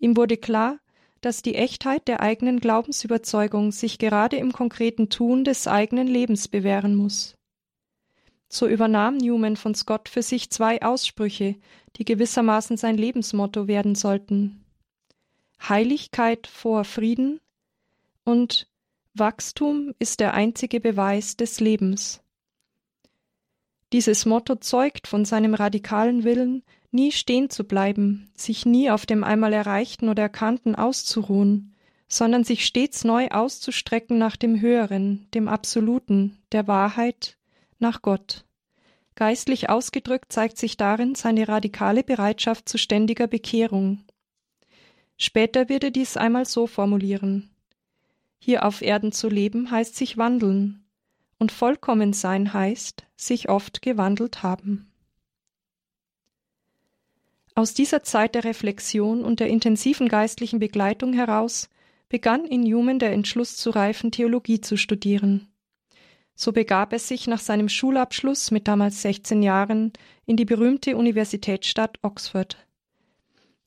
Ihm 0.00 0.16
wurde 0.16 0.36
klar, 0.36 0.80
dass 1.20 1.42
die 1.42 1.54
Echtheit 1.54 2.08
der 2.08 2.18
eigenen 2.18 2.58
Glaubensüberzeugung 2.58 3.70
sich 3.70 3.98
gerade 3.98 4.36
im 4.36 4.50
konkreten 4.52 5.10
Tun 5.10 5.44
des 5.44 5.68
eigenen 5.68 6.08
Lebens 6.08 6.48
bewähren 6.48 6.96
muss. 6.96 7.36
So 8.48 8.66
übernahm 8.66 9.16
Newman 9.18 9.54
von 9.54 9.76
Scott 9.76 10.08
für 10.08 10.22
sich 10.22 10.50
zwei 10.50 10.82
Aussprüche, 10.82 11.54
die 11.94 12.04
gewissermaßen 12.04 12.76
sein 12.76 12.96
Lebensmotto 12.96 13.68
werden 13.68 13.94
sollten. 13.94 14.64
Heiligkeit 15.62 16.48
vor 16.48 16.82
Frieden 16.82 17.38
und 18.24 18.66
Wachstum 19.14 19.94
ist 20.00 20.18
der 20.18 20.34
einzige 20.34 20.80
Beweis 20.80 21.36
des 21.36 21.60
Lebens. 21.60 22.20
Dieses 23.92 24.24
Motto 24.24 24.54
zeugt 24.56 25.08
von 25.08 25.24
seinem 25.24 25.54
radikalen 25.54 26.22
Willen, 26.22 26.62
nie 26.92 27.12
stehen 27.12 27.50
zu 27.50 27.64
bleiben, 27.64 28.30
sich 28.34 28.64
nie 28.64 28.90
auf 28.90 29.06
dem 29.06 29.24
einmal 29.24 29.52
Erreichten 29.52 30.08
oder 30.08 30.22
Erkannten 30.22 30.74
auszuruhen, 30.74 31.74
sondern 32.08 32.44
sich 32.44 32.66
stets 32.66 33.04
neu 33.04 33.28
auszustrecken 33.28 34.18
nach 34.18 34.36
dem 34.36 34.60
Höheren, 34.60 35.28
dem 35.34 35.48
Absoluten, 35.48 36.38
der 36.52 36.66
Wahrheit, 36.66 37.36
nach 37.78 38.02
Gott. 38.02 38.44
Geistlich 39.14 39.68
ausgedrückt 39.68 40.32
zeigt 40.32 40.56
sich 40.56 40.76
darin 40.76 41.14
seine 41.14 41.46
radikale 41.48 42.02
Bereitschaft 42.02 42.68
zu 42.68 42.78
ständiger 42.78 43.26
Bekehrung. 43.26 44.04
Später 45.16 45.68
wird 45.68 45.84
er 45.84 45.90
dies 45.90 46.16
einmal 46.16 46.46
so 46.46 46.66
formulieren. 46.66 47.50
Hier 48.38 48.64
auf 48.64 48.80
Erden 48.82 49.12
zu 49.12 49.28
leben 49.28 49.70
heißt 49.70 49.94
sich 49.94 50.16
wandeln, 50.16 50.79
und 51.40 51.50
vollkommen 51.50 52.12
sein 52.12 52.52
heißt 52.52 53.04
sich 53.16 53.48
oft 53.48 53.82
gewandelt 53.82 54.44
haben. 54.44 54.86
Aus 57.56 57.74
dieser 57.74 58.04
Zeit 58.04 58.36
der 58.36 58.44
Reflexion 58.44 59.24
und 59.24 59.40
der 59.40 59.48
intensiven 59.48 60.08
geistlichen 60.08 60.60
Begleitung 60.60 61.12
heraus 61.12 61.68
begann 62.08 62.44
in 62.44 62.62
Newman 62.62 62.98
der 62.98 63.12
Entschluss 63.12 63.56
zu 63.56 63.70
reifen, 63.70 64.12
Theologie 64.12 64.60
zu 64.60 64.76
studieren. 64.76 65.48
So 66.34 66.52
begab 66.52 66.92
er 66.92 66.98
sich 66.98 67.26
nach 67.26 67.40
seinem 67.40 67.68
Schulabschluss 67.68 68.50
mit 68.50 68.68
damals 68.68 69.02
16 69.02 69.42
Jahren 69.42 69.92
in 70.26 70.36
die 70.36 70.44
berühmte 70.44 70.96
Universitätsstadt 70.96 71.98
Oxford. 72.02 72.56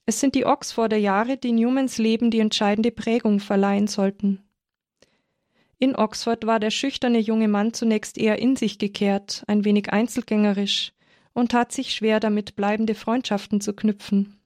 Es 0.06 0.20
sind 0.20 0.36
die 0.36 0.46
Oxforder 0.46 0.98
Jahre, 0.98 1.38
die 1.38 1.52
Newmans 1.52 1.98
Leben 1.98 2.32
die 2.32 2.40
entscheidende 2.40 2.92
Prägung 2.92 3.40
verleihen 3.40 3.88
sollten. 3.88 4.44
In 5.84 5.98
Oxford 5.98 6.48
war 6.48 6.62
der 6.62 6.72
schüchterne 6.72 7.20
junge 7.20 7.50
Mann 7.50 7.74
zunächst 7.74 8.18
eher 8.18 8.40
in 8.40 8.56
sich 8.56 8.80
gekehrt, 8.80 9.44
ein 9.48 9.66
wenig 9.66 9.92
einzelgängerisch 9.92 10.94
und 11.34 11.52
tat 11.52 11.74
sich 11.74 11.94
schwer 11.94 12.22
damit, 12.22 12.56
bleibende 12.56 12.96
Freundschaften 12.96 13.60
zu 13.60 13.74
knüpfen. 13.74 14.40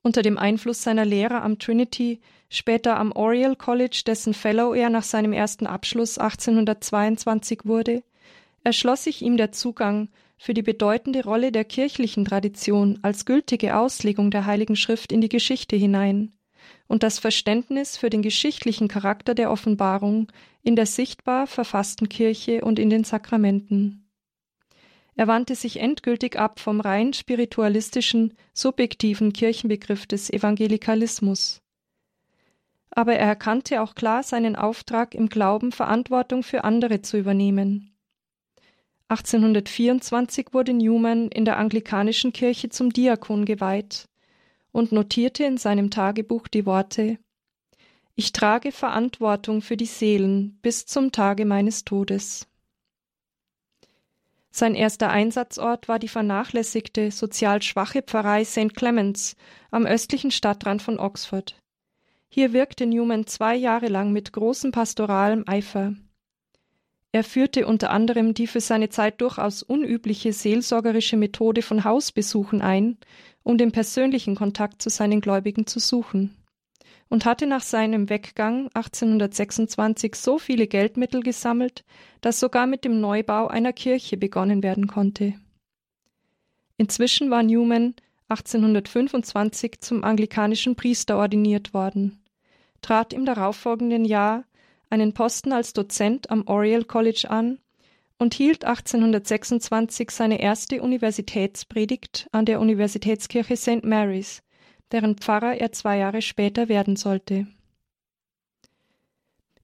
Unter 0.00 0.22
dem 0.22 0.38
Einfluss 0.38 0.82
seiner 0.82 1.04
Lehrer 1.04 1.42
am 1.42 1.58
Trinity, 1.58 2.22
später 2.48 2.98
am 2.98 3.12
Oriel 3.12 3.54
College, 3.54 4.04
dessen 4.06 4.32
Fellow 4.32 4.72
er 4.72 4.88
nach 4.88 5.02
seinem 5.02 5.34
ersten 5.34 5.66
Abschluss 5.66 6.16
1822 6.16 7.66
wurde, 7.66 8.02
erschloss 8.64 9.04
sich 9.04 9.20
ihm 9.20 9.36
der 9.36 9.52
Zugang 9.52 10.08
für 10.38 10.54
die 10.54 10.62
bedeutende 10.62 11.22
Rolle 11.22 11.52
der 11.52 11.66
kirchlichen 11.66 12.24
Tradition 12.24 12.98
als 13.02 13.26
gültige 13.26 13.76
Auslegung 13.76 14.30
der 14.30 14.46
Heiligen 14.46 14.74
Schrift 14.74 15.12
in 15.12 15.20
die 15.20 15.28
Geschichte 15.28 15.76
hinein 15.76 16.32
und 16.92 17.02
das 17.02 17.18
Verständnis 17.18 17.96
für 17.96 18.10
den 18.10 18.20
geschichtlichen 18.20 18.86
Charakter 18.86 19.34
der 19.34 19.50
Offenbarung 19.50 20.30
in 20.62 20.76
der 20.76 20.84
sichtbar 20.84 21.46
verfassten 21.46 22.10
Kirche 22.10 22.60
und 22.62 22.78
in 22.78 22.90
den 22.90 23.02
Sakramenten. 23.02 24.10
Er 25.14 25.26
wandte 25.26 25.54
sich 25.54 25.80
endgültig 25.80 26.38
ab 26.38 26.60
vom 26.60 26.82
rein 26.82 27.14
spiritualistischen, 27.14 28.34
subjektiven 28.52 29.32
Kirchenbegriff 29.32 30.06
des 30.06 30.28
Evangelikalismus. 30.28 31.62
Aber 32.90 33.14
er 33.14 33.26
erkannte 33.26 33.80
auch 33.80 33.94
klar 33.94 34.22
seinen 34.22 34.54
Auftrag, 34.54 35.14
im 35.14 35.30
Glauben 35.30 35.72
Verantwortung 35.72 36.42
für 36.42 36.62
andere 36.62 37.00
zu 37.00 37.16
übernehmen. 37.16 37.96
1824 39.08 40.48
wurde 40.52 40.74
Newman 40.74 41.28
in 41.28 41.46
der 41.46 41.56
anglikanischen 41.56 42.34
Kirche 42.34 42.68
zum 42.68 42.92
Diakon 42.92 43.46
geweiht 43.46 44.10
und 44.72 44.90
notierte 44.90 45.44
in 45.44 45.58
seinem 45.58 45.90
Tagebuch 45.90 46.48
die 46.48 46.66
Worte 46.66 47.18
Ich 48.14 48.32
trage 48.32 48.72
Verantwortung 48.72 49.62
für 49.62 49.76
die 49.76 49.86
Seelen 49.86 50.58
bis 50.62 50.86
zum 50.86 51.12
Tage 51.12 51.44
meines 51.44 51.84
Todes. 51.84 52.48
Sein 54.50 54.74
erster 54.74 55.08
Einsatzort 55.08 55.88
war 55.88 55.98
die 55.98 56.08
vernachlässigte, 56.08 57.10
sozial 57.10 57.62
schwache 57.62 58.02
Pfarrei 58.02 58.44
St. 58.44 58.74
Clements 58.74 59.34
am 59.70 59.86
östlichen 59.86 60.30
Stadtrand 60.30 60.82
von 60.82 60.98
Oxford. 60.98 61.56
Hier 62.28 62.52
wirkte 62.52 62.86
Newman 62.86 63.26
zwei 63.26 63.54
Jahre 63.56 63.88
lang 63.88 64.12
mit 64.12 64.32
großem 64.32 64.70
pastoralem 64.70 65.44
Eifer. 65.46 65.94
Er 67.12 67.24
führte 67.24 67.66
unter 67.66 67.90
anderem 67.90 68.32
die 68.32 68.46
für 68.46 68.60
seine 68.60 68.88
Zeit 68.88 69.20
durchaus 69.20 69.62
unübliche 69.62 70.32
seelsorgerische 70.32 71.18
Methode 71.18 71.60
von 71.60 71.84
Hausbesuchen 71.84 72.62
ein, 72.62 72.96
um 73.42 73.58
den 73.58 73.72
persönlichen 73.72 74.34
Kontakt 74.34 74.82
zu 74.82 74.90
seinen 74.90 75.20
Gläubigen 75.20 75.66
zu 75.66 75.78
suchen 75.80 76.36
und 77.08 77.26
hatte 77.26 77.46
nach 77.46 77.62
seinem 77.62 78.08
Weggang 78.08 78.70
1826 78.74 80.14
so 80.14 80.38
viele 80.38 80.66
Geldmittel 80.66 81.22
gesammelt, 81.22 81.84
dass 82.22 82.40
sogar 82.40 82.66
mit 82.66 82.84
dem 82.84 83.00
Neubau 83.00 83.48
einer 83.48 83.74
Kirche 83.74 84.16
begonnen 84.16 84.62
werden 84.62 84.86
konnte. 84.86 85.34
Inzwischen 86.78 87.30
war 87.30 87.42
Newman 87.42 87.94
1825 88.28 89.80
zum 89.80 90.04
anglikanischen 90.04 90.74
Priester 90.74 91.18
ordiniert 91.18 91.74
worden, 91.74 92.22
trat 92.80 93.12
im 93.12 93.26
darauffolgenden 93.26 94.06
Jahr 94.06 94.44
einen 94.88 95.12
Posten 95.12 95.52
als 95.52 95.74
Dozent 95.74 96.30
am 96.30 96.46
Oriel 96.46 96.84
College 96.84 97.26
an 97.28 97.58
und 98.22 98.34
hielt 98.34 98.64
1826 98.64 100.12
seine 100.12 100.40
erste 100.40 100.80
Universitätspredigt 100.80 102.28
an 102.30 102.46
der 102.46 102.60
Universitätskirche 102.60 103.56
St. 103.56 103.84
Mary's, 103.84 104.42
deren 104.92 105.16
Pfarrer 105.16 105.56
er 105.56 105.72
zwei 105.72 105.98
Jahre 105.98 106.22
später 106.22 106.68
werden 106.68 106.94
sollte. 106.94 107.48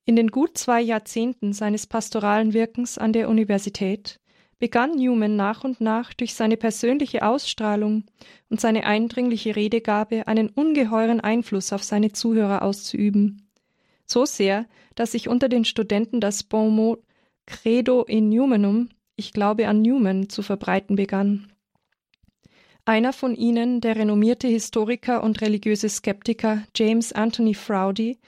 In 0.05 0.17
den 0.17 0.29
gut 0.29 0.59
zwei 0.59 0.81
Jahrzehnten 0.81 1.53
seines 1.53 1.87
pastoralen 1.87 2.53
Wirkens 2.53 2.99
an 2.99 3.13
der 3.13 3.29
Universität 3.29 4.19
begann 4.59 4.97
Newman 4.97 5.37
nach 5.37 5.63
und 5.63 5.81
nach 5.81 6.13
durch 6.13 6.35
seine 6.35 6.57
persönliche 6.57 7.25
Ausstrahlung 7.25 8.07
und 8.51 8.61
seine 8.61 8.85
eindringliche 8.85 9.55
Redegabe 9.55 10.27
einen 10.27 10.49
ungeheuren 10.49 11.21
Einfluss 11.21 11.73
auf 11.73 11.85
seine 11.85 12.11
Zuhörer 12.11 12.63
auszuüben. 12.63 13.49
So 14.05 14.25
sehr, 14.25 14.67
dass 14.97 15.13
sich 15.13 15.29
unter 15.29 15.49
den 15.49 15.65
Studenten 15.65 16.21
das 16.21 16.43
Bon 16.43 16.75
mot 16.75 17.05
Credo 17.49 18.03
in 18.03 18.29
Newmanum, 18.29 18.91
ich 19.17 19.33
glaube 19.33 19.69
an 19.69 19.81
Newman, 19.81 20.29
zu 20.29 20.43
verbreiten 20.43 20.97
begann. 20.97 21.51
Einer 22.85 23.15
von 23.15 23.35
ihnen, 23.35 23.81
der 23.81 23.97
renommierte 23.97 24.49
Historiker 24.49 25.23
und 25.23 25.41
religiöse 25.41 25.89
Skeptiker 25.89 26.65
James 26.77 27.15
Anthony 27.15 27.55
Froudy, 27.55 28.19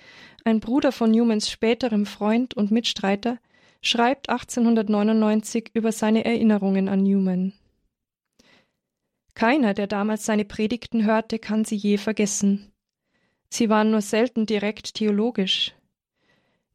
ein 0.45 0.61
Bruder 0.61 0.91
von 0.91 1.11
Newmans 1.11 1.50
späterem 1.50 2.07
Freund 2.07 2.55
und 2.55 2.71
Mitstreiter, 2.71 3.39
schreibt 3.83 4.31
1899 4.31 5.71
über 5.75 5.93
seine 5.93 6.25
Erinnerungen 6.25 6.89
an 6.89 7.03
Newman. 7.03 7.53
Keiner, 9.35 9.75
der 9.75 9.87
damals 9.87 10.25
seine 10.25 10.47
Predigten 10.47 11.05
hörte, 11.05 11.39
kann 11.39 11.67
sie 11.67 11.77
je 11.77 11.99
vergessen. 11.99 12.73
Sie 13.50 13.69
waren 13.69 13.91
nur 13.91 14.00
selten 14.00 14.47
direkt 14.47 14.95
theologisch. 14.95 15.75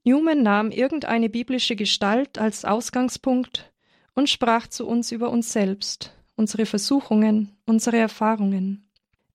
Newman 0.05 0.43
nahm 0.43 0.69
irgendeine 0.69 1.29
biblische 1.29 1.75
Gestalt 1.75 2.37
als 2.37 2.63
Ausgangspunkt 2.63 3.73
und 4.13 4.29
sprach 4.29 4.67
zu 4.67 4.87
uns 4.87 5.11
über 5.11 5.31
uns 5.31 5.51
selbst, 5.51 6.15
unsere 6.35 6.67
Versuchungen, 6.67 7.57
unsere 7.65 7.97
Erfahrungen. 7.97 8.87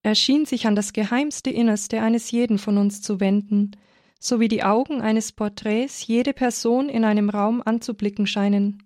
Er 0.02 0.14
schien 0.14 0.46
sich 0.46 0.68
an 0.68 0.76
das 0.76 0.92
geheimste 0.92 1.50
Innerste 1.50 2.00
eines 2.00 2.30
jeden 2.30 2.58
von 2.58 2.78
uns 2.78 3.02
zu 3.02 3.18
wenden, 3.18 3.72
so 4.20 4.38
wie 4.38 4.48
die 4.48 4.62
Augen 4.62 5.00
eines 5.00 5.32
Porträts 5.32 6.06
jede 6.06 6.32
Person 6.32 6.88
in 6.88 7.04
einem 7.04 7.30
Raum 7.30 7.62
anzublicken 7.64 8.28
scheinen. 8.28 8.84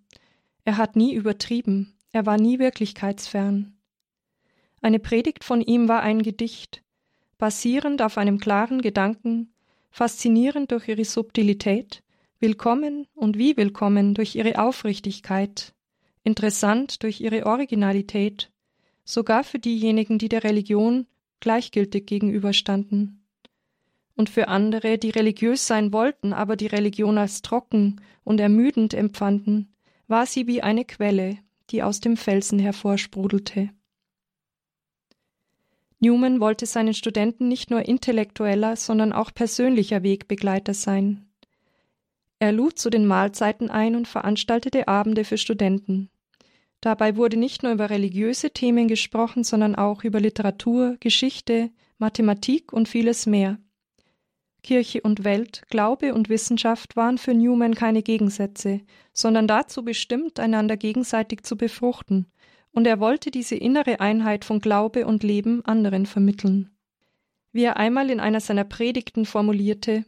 Er 0.64 0.78
hat 0.78 0.96
nie 0.96 1.14
übertrieben, 1.14 1.98
er 2.12 2.24
war 2.24 2.38
nie 2.38 2.58
wirklichkeitsfern. 2.58 3.76
Eine 4.80 5.00
Predigt 5.00 5.44
von 5.44 5.60
ihm 5.60 5.88
war 5.88 6.00
ein 6.00 6.22
Gedicht, 6.22 6.82
basierend 7.36 8.00
auf 8.00 8.16
einem 8.16 8.38
klaren 8.38 8.80
Gedanken, 8.80 9.53
faszinierend 9.94 10.72
durch 10.72 10.88
ihre 10.88 11.04
Subtilität, 11.04 12.02
willkommen 12.40 13.06
und 13.14 13.38
wie 13.38 13.56
willkommen 13.56 14.14
durch 14.14 14.34
ihre 14.34 14.58
Aufrichtigkeit, 14.58 15.72
interessant 16.24 17.04
durch 17.04 17.20
ihre 17.20 17.46
Originalität, 17.46 18.50
sogar 19.04 19.44
für 19.44 19.60
diejenigen, 19.60 20.18
die 20.18 20.28
der 20.28 20.42
Religion 20.42 21.06
gleichgültig 21.38 22.06
gegenüberstanden. 22.06 23.24
Und 24.16 24.28
für 24.30 24.48
andere, 24.48 24.98
die 24.98 25.10
religiös 25.10 25.68
sein 25.68 25.92
wollten, 25.92 26.32
aber 26.32 26.56
die 26.56 26.66
Religion 26.66 27.16
als 27.16 27.42
trocken 27.42 28.00
und 28.24 28.40
ermüdend 28.40 28.94
empfanden, 28.94 29.76
war 30.08 30.26
sie 30.26 30.48
wie 30.48 30.60
eine 30.60 30.84
Quelle, 30.84 31.38
die 31.70 31.84
aus 31.84 32.00
dem 32.00 32.16
Felsen 32.16 32.58
hervorsprudelte. 32.58 33.70
Newman 36.04 36.38
wollte 36.38 36.66
seinen 36.66 36.92
Studenten 36.92 37.48
nicht 37.48 37.70
nur 37.70 37.88
intellektueller, 37.88 38.76
sondern 38.76 39.14
auch 39.14 39.32
persönlicher 39.32 40.02
Wegbegleiter 40.02 40.74
sein. 40.74 41.26
Er 42.38 42.52
lud 42.52 42.78
zu 42.78 42.90
den 42.90 43.06
Mahlzeiten 43.06 43.70
ein 43.70 43.96
und 43.96 44.06
veranstaltete 44.06 44.86
Abende 44.86 45.24
für 45.24 45.38
Studenten. 45.38 46.10
Dabei 46.82 47.16
wurde 47.16 47.38
nicht 47.38 47.62
nur 47.62 47.72
über 47.72 47.88
religiöse 47.88 48.50
Themen 48.50 48.86
gesprochen, 48.86 49.44
sondern 49.44 49.76
auch 49.76 50.04
über 50.04 50.20
Literatur, 50.20 50.98
Geschichte, 51.00 51.70
Mathematik 51.96 52.74
und 52.74 52.86
vieles 52.86 53.24
mehr. 53.24 53.56
Kirche 54.62 55.00
und 55.00 55.24
Welt, 55.24 55.62
Glaube 55.70 56.12
und 56.12 56.28
Wissenschaft 56.28 56.96
waren 56.96 57.16
für 57.16 57.32
Newman 57.32 57.74
keine 57.74 58.02
Gegensätze, 58.02 58.82
sondern 59.14 59.48
dazu 59.48 59.82
bestimmt, 59.82 60.38
einander 60.38 60.76
gegenseitig 60.76 61.44
zu 61.44 61.56
befruchten, 61.56 62.26
und 62.74 62.86
er 62.86 63.00
wollte 63.00 63.30
diese 63.30 63.54
innere 63.54 64.00
Einheit 64.00 64.44
von 64.44 64.60
Glaube 64.60 65.06
und 65.06 65.22
Leben 65.22 65.64
anderen 65.64 66.06
vermitteln. 66.06 66.70
Wie 67.52 67.62
er 67.62 67.76
einmal 67.76 68.10
in 68.10 68.20
einer 68.20 68.40
seiner 68.40 68.64
Predigten 68.64 69.24
formulierte 69.24 70.04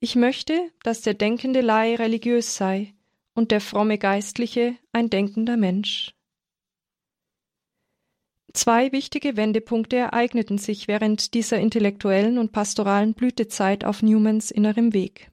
Ich 0.00 0.14
möchte, 0.14 0.70
dass 0.84 1.02
der 1.02 1.14
denkende 1.14 1.60
Laie 1.60 1.98
religiös 1.98 2.56
sei, 2.56 2.94
und 3.34 3.50
der 3.50 3.60
fromme 3.60 3.98
Geistliche 3.98 4.76
ein 4.92 5.10
denkender 5.10 5.56
Mensch. 5.56 6.14
Zwei 8.52 8.90
wichtige 8.92 9.36
Wendepunkte 9.36 9.96
ereigneten 9.96 10.58
sich 10.58 10.88
während 10.88 11.34
dieser 11.34 11.58
intellektuellen 11.58 12.38
und 12.38 12.50
pastoralen 12.50 13.14
Blütezeit 13.14 13.84
auf 13.84 14.02
Newmans 14.02 14.50
innerem 14.50 14.92
Weg. 14.92 15.30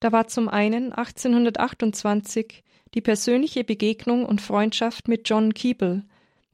Da 0.00 0.12
war 0.12 0.28
zum 0.28 0.48
einen 0.48 0.92
1828 0.92 2.64
die 2.94 3.00
persönliche 3.00 3.64
Begegnung 3.64 4.24
und 4.24 4.40
Freundschaft 4.40 5.08
mit 5.08 5.28
John 5.28 5.54
Keeble, 5.54 6.04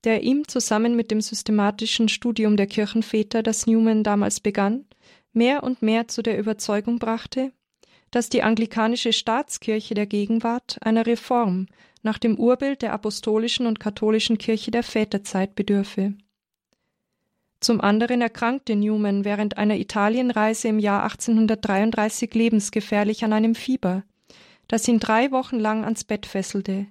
der 0.04 0.22
ihm 0.22 0.46
zusammen 0.46 0.94
mit 0.94 1.10
dem 1.10 1.20
systematischen 1.20 2.08
Studium 2.08 2.56
der 2.56 2.66
Kirchenväter, 2.66 3.42
das 3.42 3.66
Newman 3.66 4.04
damals 4.04 4.40
begann, 4.40 4.86
mehr 5.32 5.62
und 5.62 5.82
mehr 5.82 6.08
zu 6.08 6.22
der 6.22 6.38
Überzeugung 6.38 6.98
brachte, 6.98 7.52
dass 8.10 8.28
die 8.28 8.42
anglikanische 8.42 9.12
Staatskirche 9.12 9.94
der 9.94 10.06
Gegenwart 10.06 10.78
einer 10.80 11.06
Reform 11.06 11.66
nach 12.02 12.18
dem 12.18 12.38
Urbild 12.38 12.82
der 12.82 12.92
apostolischen 12.92 13.66
und 13.66 13.80
katholischen 13.80 14.38
Kirche 14.38 14.70
der 14.70 14.82
Väterzeit 14.82 15.54
bedürfe. 15.54 16.14
Zum 17.60 17.80
anderen 17.80 18.20
erkrankte 18.20 18.76
Newman 18.76 19.24
während 19.24 19.58
einer 19.58 19.76
Italienreise 19.76 20.68
im 20.68 20.78
Jahr 20.78 21.02
1833 21.02 22.32
lebensgefährlich 22.32 23.24
an 23.24 23.32
einem 23.32 23.56
Fieber, 23.56 24.04
das 24.68 24.86
ihn 24.86 25.00
drei 25.00 25.30
Wochen 25.32 25.58
lang 25.58 25.84
ans 25.84 26.04
Bett 26.04 26.26
fesselte. 26.26 26.86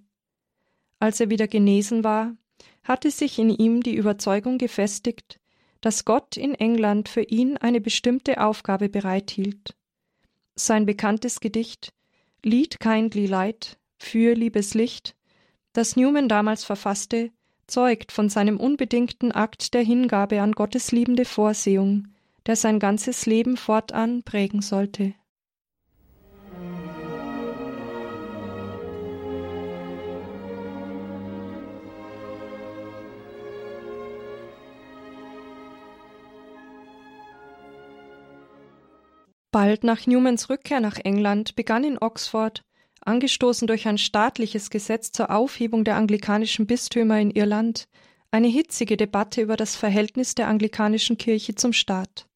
Als 1.00 1.20
er 1.20 1.30
wieder 1.30 1.48
genesen 1.48 2.04
war, 2.04 2.36
hatte 2.84 3.12
sich 3.12 3.38
in 3.40 3.50
ihm 3.50 3.82
die 3.84 3.96
Überzeugung 3.96 4.58
gefestigt, 4.58 5.40
dass 5.82 6.06
Gott 6.06 6.38
in 6.38 6.56
England 6.56 7.08
für 7.08 7.22
ihn 7.22 7.58
eine 7.58 7.80
bestimmte 7.80 8.42
Aufgabe 8.42 8.90
bereithielt. 8.90 9.76
Sein 10.56 10.86
bekanntes 10.86 11.40
Gedicht 11.40 11.94
Lied 12.44 12.80
Kindly 12.80 13.28
Light 13.28 13.78
für 13.98 14.34
Liebes 14.34 14.74
Licht, 14.74 15.16
das 15.74 15.96
Newman 15.96 16.30
damals 16.30 16.64
verfasste, 16.64 17.32
zeugt 17.68 18.12
von 18.12 18.30
seinem 18.30 18.60
unbedingten 18.60 19.32
Akt 19.32 19.74
der 19.74 19.84
Hingabe 19.84 20.42
an 20.42 20.54
Gottes 20.54 20.92
liebende 20.92 21.26
Vorsehung, 21.26 22.08
der 22.46 22.56
sein 22.56 22.80
ganzes 22.80 23.26
Leben 23.26 23.58
fortan 23.58 24.24
prägen 24.24 24.62
sollte. 24.62 25.14
Bald 39.58 39.84
nach 39.84 40.06
Newmans 40.06 40.52
Rückkehr 40.52 40.80
nach 40.80 41.00
England 41.04 41.56
begann 41.56 41.84
in 41.84 41.98
Oxford, 41.98 42.64
angestoßen 43.02 43.66
durch 43.66 43.88
ein 43.88 43.98
staatliches 43.98 44.70
Gesetz 44.70 45.12
zur 45.12 45.32
Aufhebung 45.32 45.84
der 45.84 45.96
anglikanischen 45.96 46.68
Bistümer 46.68 47.20
in 47.20 47.32
Irland, 47.32 47.88
eine 48.30 48.50
hitzige 48.50 48.98
Debatte 48.98 49.42
über 49.42 49.56
das 49.56 49.76
Verhältnis 49.76 50.36
der 50.36 50.48
anglikanischen 50.48 51.18
Kirche 51.18 51.56
zum 51.56 51.74
Staat. 51.74 52.28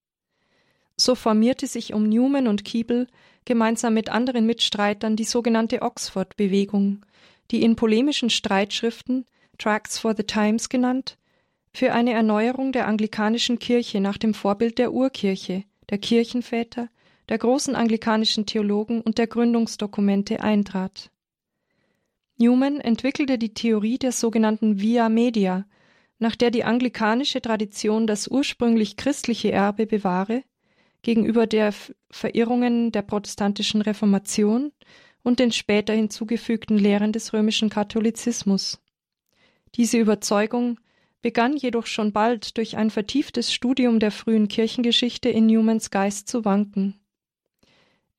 So 0.98 1.14
formierte 1.14 1.68
sich 1.68 1.94
um 1.94 2.10
Newman 2.10 2.48
und 2.48 2.66
Keble 2.66 3.06
gemeinsam 3.46 3.94
mit 3.94 4.10
anderen 4.10 4.48
Mitstreitern 4.48 5.16
die 5.16 5.24
sogenannte 5.24 5.84
Oxford-Bewegung, 5.84 7.06
die 7.52 7.62
in 7.62 7.76
polemischen 7.76 8.32
Streitschriften 8.32 9.28
Tracts 9.60 10.00
for 10.00 10.16
the 10.18 10.24
Times 10.24 10.70
genannt, 10.70 11.20
für 11.72 11.94
eine 11.94 12.14
Erneuerung 12.14 12.72
der 12.72 12.88
anglikanischen 12.88 13.60
Kirche 13.60 14.00
nach 14.00 14.18
dem 14.18 14.34
Vorbild 14.34 14.80
der 14.80 14.92
Urkirche, 14.92 15.66
der 15.92 16.00
Kirchenväter 16.00 16.90
der 17.30 17.38
großen 17.38 17.76
anglikanischen 17.76 18.46
Theologen 18.46 19.02
und 19.02 19.18
der 19.18 19.28
Gründungsdokumente 19.28 20.42
eintrat. 20.42 21.12
Newman 22.38 22.80
entwickelte 22.80 23.38
die 23.38 23.54
Theorie 23.54 23.98
der 23.98 24.12
sogenannten 24.12 24.80
Via 24.80 25.10
Media, 25.10 25.66
nach 26.20 26.36
der 26.36 26.52
die 26.52 26.64
anglikanische 26.64 27.42
Tradition 27.42 28.08
das 28.08 28.28
ursprünglich 28.28 28.98
christliche 28.98 29.52
Erbe 29.52 29.86
bewahre, 29.86 30.44
gegenüber 31.02 31.48
der 31.48 31.74
Verirrungen 32.10 32.92
der 32.92 33.02
protestantischen 33.02 33.82
Reformation 33.82 34.72
und 35.24 35.40
den 35.40 35.52
später 35.52 35.94
hinzugefügten 35.94 36.78
Lehren 36.78 37.12
des 37.12 37.34
römischen 37.34 37.70
Katholizismus. 37.70 38.80
Diese 39.76 39.98
Überzeugung 39.98 40.80
begann 41.22 41.56
jedoch 41.56 41.86
schon 41.86 42.12
bald 42.12 42.58
durch 42.58 42.78
ein 42.78 42.90
vertieftes 42.90 43.54
Studium 43.54 44.00
der 44.00 44.12
frühen 44.12 44.48
Kirchengeschichte 44.48 45.30
in 45.30 45.46
Newmans 45.46 45.92
Geist 45.92 46.28
zu 46.28 46.44
wanken. 46.46 47.01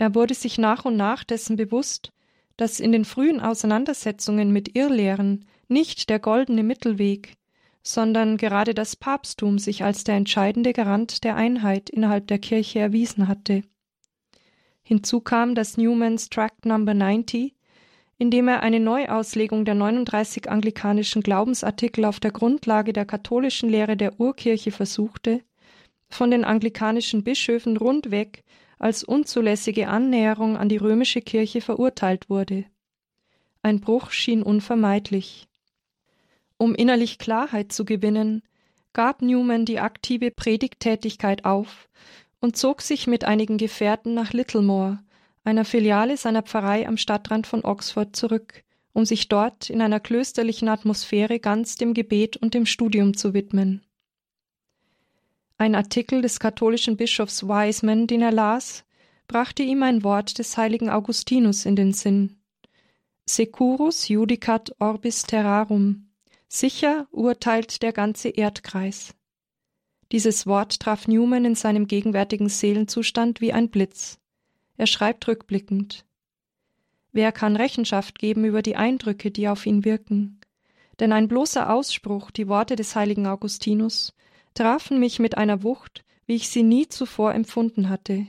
Er 0.03 0.17
wurde 0.17 0.35
sich 0.35 0.59
nach 0.59 0.85
und 0.85 0.97
nach 0.97 1.23
dessen 1.23 1.55
bewusst, 1.55 2.11
dass 2.57 2.81
in 2.81 2.91
den 2.91 3.05
frühen 3.05 3.41
Auseinandersetzungen 3.41 4.53
mit 4.53 4.77
Irrlehren 4.77 5.45
nicht 5.69 6.11
der 6.11 6.19
goldene 6.19 6.65
Mittelweg, 6.65 7.35
sondern 7.85 8.37
gerade 8.37 8.75
das 8.75 8.97
Papsttum 8.97 9.61
sich 9.61 9.85
als 9.85 10.03
der 10.03 10.17
entscheidende 10.17 10.73
Garant 10.73 11.23
der 11.23 11.37
Einheit 11.37 11.88
innerhalb 11.88 12.27
der 12.27 12.41
Kirche 12.41 12.81
erwiesen 12.81 13.29
hatte. 13.29 13.62
Hinzu 14.83 15.21
kam 15.21 15.55
das 15.55 15.77
Newmans 15.77 16.31
Tract 16.31 16.67
No. 16.67 16.79
90, 16.79 17.55
in 18.19 18.33
dem 18.33 18.49
er 18.49 18.65
eine 18.65 18.81
Neuauslegung 18.81 19.65
der 19.65 19.77
39 19.77 20.51
anglikanischen 20.51 21.23
Glaubensartikel 21.23 22.07
auf 22.07 22.19
der 22.19 22.33
Grundlage 22.33 22.93
der 22.93 23.05
katholischen 23.05 23.71
Lehre 23.71 23.97
der 23.97 24.19
Urkirche 24.19 24.73
versuchte, 24.73 25.43
von 26.09 26.33
den 26.33 26.45
anglikanischen 26.45 27.23
Bischöfen 27.23 27.77
rundweg 27.77 28.43
als 28.83 29.05
unzulässige 29.05 29.87
Annäherung 29.87 30.57
an 30.57 30.68
die 30.68 30.77
römische 30.77 31.21
Kirche 31.21 31.61
verurteilt 31.61 32.29
wurde. 32.29 32.64
Ein 33.62 33.81
Bruch 33.81 34.11
schien 34.11 34.42
unvermeidlich. 34.42 35.47
Um 36.59 36.75
innerlich 36.75 37.18
Klarheit 37.18 37.73
zu 37.73 37.85
gewinnen, 37.85 38.42
gab 38.92 39.23
Newman 39.23 39.64
die 39.64 39.79
aktive 39.79 40.33
Predigttätigkeit 40.33 41.45
auf 41.45 41.88
und 42.40 42.57
zog 42.57 42.83
sich 42.83 43.07
mit 43.07 43.25
einigen 43.25 43.57
Gefährten 43.57 44.14
nach 44.14 44.33
Littlemore, 44.33 44.99
einer 45.45 45.64
Filiale 45.64 46.16
seiner 46.16 46.42
Pfarrei 46.42 46.87
am 46.88 46.97
Stadtrand 46.97 47.47
von 47.47 47.64
Oxford, 47.64 48.16
zurück, 48.16 48.64
um 48.92 49.05
sich 49.05 49.29
dort 49.29 49.71
in 49.71 49.81
einer 49.81 50.01
klösterlichen 50.01 50.68
Atmosphäre 50.68 51.38
ganz 51.38 51.77
dem 51.77 51.95
Gebet 51.95 52.37
und 52.37 52.53
dem 52.53 52.66
Studium 52.66 53.16
zu 53.16 53.33
widmen. 53.33 53.83
Ein 55.62 55.77
Artikel 55.77 56.22
des 56.22 56.40
katholischen 56.40 56.96
Bischofs 56.96 57.44
Wiseman, 57.44 58.09
den 58.09 58.20
er 58.20 58.33
las, 58.33 58.83
brachte 59.29 59.62
ihm 59.62 59.85
ein 59.85 60.03
Wort 60.03 60.40
des 60.40 60.57
heiligen 60.57 60.90
Augustinus 60.90 61.66
in 61.66 61.77
den 61.77 61.92
Sinn. 61.92 62.40
Securus 63.27 64.09
judicat 64.09 64.75
orbis 64.81 65.22
terrarum. 65.22 66.09
Sicher 66.48 67.07
urteilt 67.12 67.83
der 67.83 67.92
ganze 67.92 68.31
Erdkreis. 68.31 69.14
Dieses 70.11 70.48
Wort 70.48 70.81
traf 70.81 71.07
Newman 71.07 71.44
in 71.44 71.55
seinem 71.55 71.87
gegenwärtigen 71.87 72.48
Seelenzustand 72.48 73.40
wie 73.40 73.53
ein 73.53 73.70
Blitz. 73.70 74.18
Er 74.77 74.88
schreibt 74.88 75.29
rückblickend. 75.29 76.05
Wer 77.12 77.31
kann 77.31 77.55
Rechenschaft 77.55 78.18
geben 78.18 78.44
über 78.44 78.62
die 78.62 78.75
Eindrücke, 78.75 79.31
die 79.31 79.46
auf 79.46 79.64
ihn 79.64 79.85
wirken? 79.85 80.40
Denn 80.98 81.12
ein 81.12 81.29
bloßer 81.29 81.72
Ausspruch, 81.72 82.33
die 82.33 82.48
Worte 82.48 82.75
des 82.75 82.96
heiligen 82.96 83.29
Augustinus, 83.29 84.12
trafen 84.55 84.99
mich 84.99 85.19
mit 85.19 85.38
einer 85.38 85.62
Wucht, 85.62 86.05
wie 86.27 86.37
ich 86.37 86.49
sie 86.49 86.62
nie 86.62 86.88
zuvor 86.88 87.35
empfunden 87.35 87.88
hatte. 87.88 88.27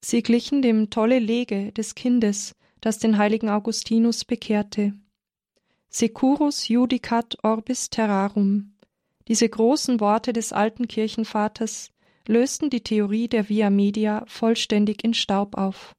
Sie 0.00 0.22
glichen 0.22 0.62
dem 0.62 0.90
tolle 0.90 1.18
Lege 1.18 1.72
des 1.72 1.94
Kindes, 1.94 2.54
das 2.80 2.98
den 2.98 3.18
heiligen 3.18 3.48
Augustinus 3.48 4.24
bekehrte. 4.24 4.92
Securus 5.88 6.68
judicat 6.68 7.36
orbis 7.42 7.90
terrarum. 7.90 8.74
Diese 9.26 9.48
großen 9.48 10.00
Worte 10.00 10.32
des 10.32 10.52
alten 10.52 10.86
Kirchenvaters 10.86 11.90
lösten 12.26 12.70
die 12.70 12.82
Theorie 12.82 13.28
der 13.28 13.48
Via 13.48 13.70
Media 13.70 14.24
vollständig 14.26 15.02
in 15.02 15.14
Staub 15.14 15.56
auf. 15.56 15.94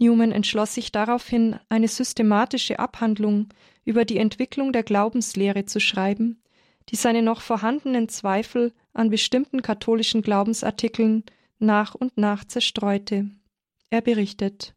Newman 0.00 0.32
entschloss 0.32 0.74
sich 0.74 0.92
daraufhin, 0.92 1.58
eine 1.68 1.88
systematische 1.88 2.78
Abhandlung 2.78 3.48
über 3.84 4.04
die 4.04 4.18
Entwicklung 4.18 4.72
der 4.72 4.82
Glaubenslehre 4.82 5.64
zu 5.64 5.80
schreiben, 5.80 6.42
die 6.90 6.96
seine 6.96 7.22
noch 7.22 7.40
vorhandenen 7.40 8.08
Zweifel 8.08 8.72
an 8.92 9.10
bestimmten 9.10 9.62
katholischen 9.62 10.22
Glaubensartikeln 10.22 11.24
nach 11.58 11.94
und 11.94 12.16
nach 12.16 12.44
zerstreute. 12.44 13.30
Er 13.90 14.00
berichtet 14.00 14.74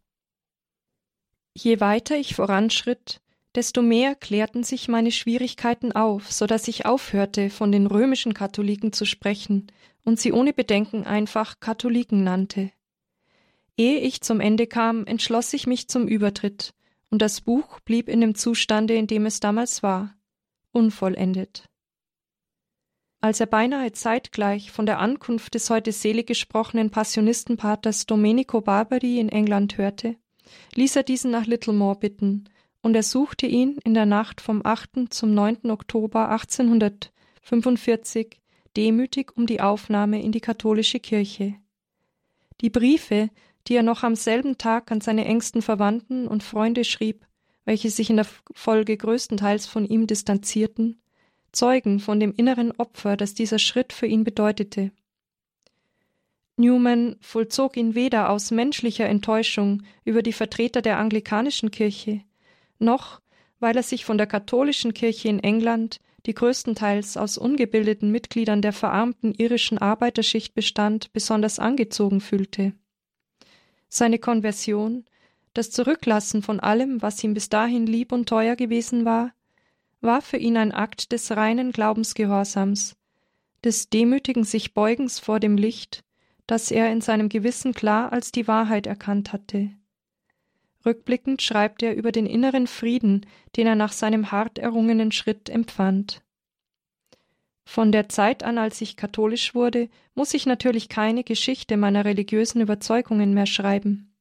Je 1.53 1.79
weiter 1.79 2.15
ich 2.15 2.35
voranschritt, 2.35 3.21
desto 3.55 3.81
mehr 3.81 4.15
klärten 4.15 4.63
sich 4.63 4.87
meine 4.87 5.11
Schwierigkeiten 5.11 5.91
auf, 5.91 6.31
so 6.31 6.45
dass 6.45 6.67
ich 6.67 6.85
aufhörte, 6.85 7.49
von 7.49 7.71
den 7.71 7.87
römischen 7.87 8.33
Katholiken 8.33 8.93
zu 8.93 9.05
sprechen 9.05 9.67
und 10.05 10.19
sie 10.19 10.31
ohne 10.31 10.53
Bedenken 10.53 11.05
einfach 11.05 11.59
Katholiken 11.59 12.23
nannte. 12.23 12.71
Ehe 13.77 13.99
ich 13.99 14.21
zum 14.21 14.39
Ende 14.39 14.67
kam, 14.67 15.05
entschloss 15.05 15.53
ich 15.53 15.67
mich 15.67 15.87
zum 15.87 16.07
Übertritt, 16.07 16.73
und 17.09 17.21
das 17.21 17.41
Buch 17.41 17.79
blieb 17.79 18.07
in 18.07 18.21
dem 18.21 18.35
Zustande, 18.35 18.93
in 18.95 19.07
dem 19.07 19.25
es 19.25 19.39
damals 19.39 19.81
war, 19.81 20.15
unvollendet. 20.71 21.68
Als 23.21 23.41
er 23.41 23.47
beinahe 23.47 23.91
zeitgleich 23.91 24.71
von 24.71 24.85
der 24.85 24.99
Ankunft 24.99 25.53
des 25.53 25.69
heute 25.69 25.91
selig 25.91 26.27
gesprochenen 26.27 26.89
Passionistenpaters 26.89 28.05
Domenico 28.05 28.61
Barbari 28.61 29.19
in 29.19 29.27
England 29.27 29.77
hörte, 29.77 30.15
ließ 30.75 30.95
er 30.95 31.03
diesen 31.03 31.31
nach 31.31 31.45
Littlemore 31.45 31.99
bitten, 31.99 32.45
und 32.81 32.95
er 32.95 33.03
suchte 33.03 33.45
ihn 33.45 33.77
in 33.83 33.93
der 33.93 34.05
Nacht 34.05 34.39
vom 34.39 34.65
8. 34.65 35.07
zum 35.09 35.33
9. 35.33 35.69
Oktober 35.69 36.29
1845 36.29 38.39
demütig 38.77 39.35
um 39.35 39.47
die 39.47 39.59
Aufnahme 39.59 40.21
in 40.21 40.31
die 40.31 40.39
katholische 40.39 41.01
Kirche. 41.01 41.55
Die 42.61 42.69
Briefe, 42.69 43.31
die 43.67 43.75
er 43.75 43.83
noch 43.83 44.03
am 44.03 44.15
selben 44.15 44.57
Tag 44.57 44.93
an 44.93 45.01
seine 45.01 45.25
engsten 45.25 45.61
Verwandten 45.61 46.25
und 46.25 46.41
Freunde 46.41 46.85
schrieb, 46.85 47.25
welche 47.65 47.89
sich 47.89 48.09
in 48.09 48.15
der 48.15 48.27
Folge 48.53 48.95
größtenteils 48.95 49.65
von 49.65 49.85
ihm 49.85 50.07
distanzierten, 50.07 51.01
zeugen 51.51 51.99
von 51.99 52.19
dem 52.19 52.33
inneren 52.33 52.71
Opfer, 52.71 53.17
das 53.17 53.33
dieser 53.33 53.59
Schritt 53.59 53.93
für 53.93 54.07
ihn 54.07 54.23
bedeutete. 54.23 54.91
Newman 56.57 57.15
vollzog 57.21 57.77
ihn 57.77 57.95
weder 57.95 58.29
aus 58.29 58.51
menschlicher 58.51 59.07
Enttäuschung 59.07 59.83
über 60.03 60.21
die 60.21 60.33
Vertreter 60.33 60.81
der 60.81 60.97
anglikanischen 60.97 61.71
Kirche, 61.71 62.21
noch 62.79 63.21
weil 63.59 63.75
er 63.75 63.83
sich 63.83 64.05
von 64.05 64.17
der 64.17 64.27
katholischen 64.27 64.93
Kirche 64.93 65.29
in 65.29 65.39
England, 65.39 65.99
die 66.25 66.33
größtenteils 66.33 67.17
aus 67.17 67.37
ungebildeten 67.37 68.11
Mitgliedern 68.11 68.61
der 68.61 68.73
verarmten 68.73 69.33
irischen 69.33 69.77
Arbeiterschicht 69.77 70.53
bestand, 70.53 71.13
besonders 71.13 71.59
angezogen 71.59 72.21
fühlte. 72.21 72.73
Seine 73.87 74.19
Konversion, 74.19 75.05
das 75.53 75.71
Zurücklassen 75.71 76.41
von 76.41 76.59
allem, 76.59 77.01
was 77.01 77.23
ihm 77.23 77.33
bis 77.33 77.49
dahin 77.49 77.85
lieb 77.85 78.11
und 78.11 78.27
teuer 78.27 78.55
gewesen 78.55 79.05
war, 79.05 79.31
war 80.01 80.21
für 80.21 80.37
ihn 80.37 80.57
ein 80.57 80.71
Akt 80.71 81.11
des 81.11 81.31
reinen 81.31 81.71
Glaubensgehorsams, 81.71 82.95
des 83.63 83.89
demütigen 83.89 84.43
sich 84.43 84.73
Beugens 84.73 85.19
vor 85.19 85.39
dem 85.39 85.57
Licht, 85.57 86.03
das 86.47 86.71
er 86.71 86.91
in 86.91 87.01
seinem 87.01 87.29
Gewissen 87.29 87.73
klar 87.73 88.11
als 88.11 88.31
die 88.31 88.47
Wahrheit 88.47 88.87
erkannt 88.87 89.33
hatte. 89.33 89.71
Rückblickend 90.85 91.41
schreibt 91.41 91.83
er 91.83 91.95
über 91.95 92.11
den 92.11 92.25
inneren 92.25 92.65
Frieden, 92.65 93.25
den 93.57 93.67
er 93.67 93.75
nach 93.75 93.91
seinem 93.91 94.31
hart 94.31 94.57
errungenen 94.57 95.11
Schritt 95.11 95.49
empfand. 95.49 96.23
Von 97.65 97.91
der 97.91 98.09
Zeit 98.09 98.43
an, 98.43 98.57
als 98.57 98.81
ich 98.81 98.95
katholisch 98.95 99.53
wurde, 99.53 99.89
muss 100.15 100.33
ich 100.33 100.45
natürlich 100.45 100.89
keine 100.89 101.23
Geschichte 101.23 101.77
meiner 101.77 102.05
religiösen 102.05 102.61
Überzeugungen 102.61 103.33
mehr 103.33 103.45
schreiben. 103.45 104.15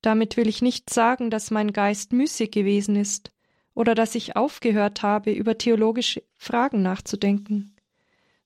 Damit 0.00 0.36
will 0.36 0.48
ich 0.48 0.62
nicht 0.62 0.88
sagen, 0.88 1.30
dass 1.30 1.50
mein 1.50 1.72
Geist 1.72 2.12
müßig 2.12 2.52
gewesen 2.52 2.96
ist 2.96 3.32
oder 3.76 3.94
dass 3.94 4.14
ich 4.14 4.34
aufgehört 4.34 5.02
habe, 5.02 5.30
über 5.30 5.58
theologische 5.58 6.24
Fragen 6.34 6.82
nachzudenken, 6.82 7.76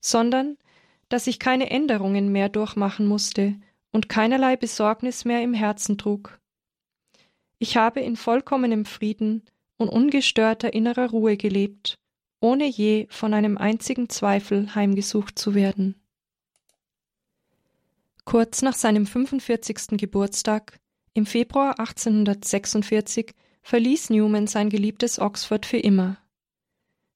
sondern 0.01 0.57
dass 1.09 1.25
ich 1.25 1.39
keine 1.39 1.71
Änderungen 1.71 2.31
mehr 2.31 2.49
durchmachen 2.49 3.07
musste 3.07 3.55
und 3.91 4.09
keinerlei 4.09 4.57
Besorgnis 4.57 5.25
mehr 5.25 5.41
im 5.41 5.53
Herzen 5.53 5.97
trug. 5.97 6.39
Ich 7.59 7.77
habe 7.77 8.01
in 8.01 8.17
vollkommenem 8.17 8.85
Frieden 8.85 9.43
und 9.77 9.87
ungestörter 9.87 10.73
innerer 10.73 11.09
Ruhe 11.09 11.37
gelebt, 11.37 11.95
ohne 12.41 12.67
je 12.67 13.07
von 13.09 13.33
einem 13.33 13.57
einzigen 13.57 14.09
Zweifel 14.09 14.75
heimgesucht 14.75 15.39
zu 15.39 15.55
werden. 15.55 15.95
Kurz 18.25 18.61
nach 18.61 18.75
seinem 18.75 19.05
45. 19.05 19.97
Geburtstag, 19.97 20.79
im 21.13 21.25
Februar 21.25 21.79
1846, 21.79 23.33
verließ 23.61 24.09
Newman 24.09 24.47
sein 24.47 24.69
geliebtes 24.69 25.19
Oxford 25.19 25.65
für 25.65 25.77
immer. 25.77 26.17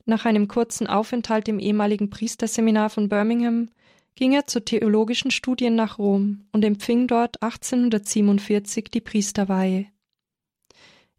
Nach 0.06 0.26
einem 0.26 0.48
kurzen 0.48 0.88
Aufenthalt 0.88 1.48
im 1.48 1.60
ehemaligen 1.60 2.10
Priesterseminar 2.10 2.90
von 2.90 3.10
Birmingham 3.10 3.70
ging 4.16 4.34
er 4.34 4.48
zu 4.48 4.64
theologischen 4.64 5.32
Studien 5.32 5.76
nach 5.76 5.98
Rom 5.98 6.46
und 6.52 6.64
empfing 6.64 7.08
dort 7.08 7.42
1847 7.42 8.86
die 8.86 9.02
Priesterweihe. 9.02 9.88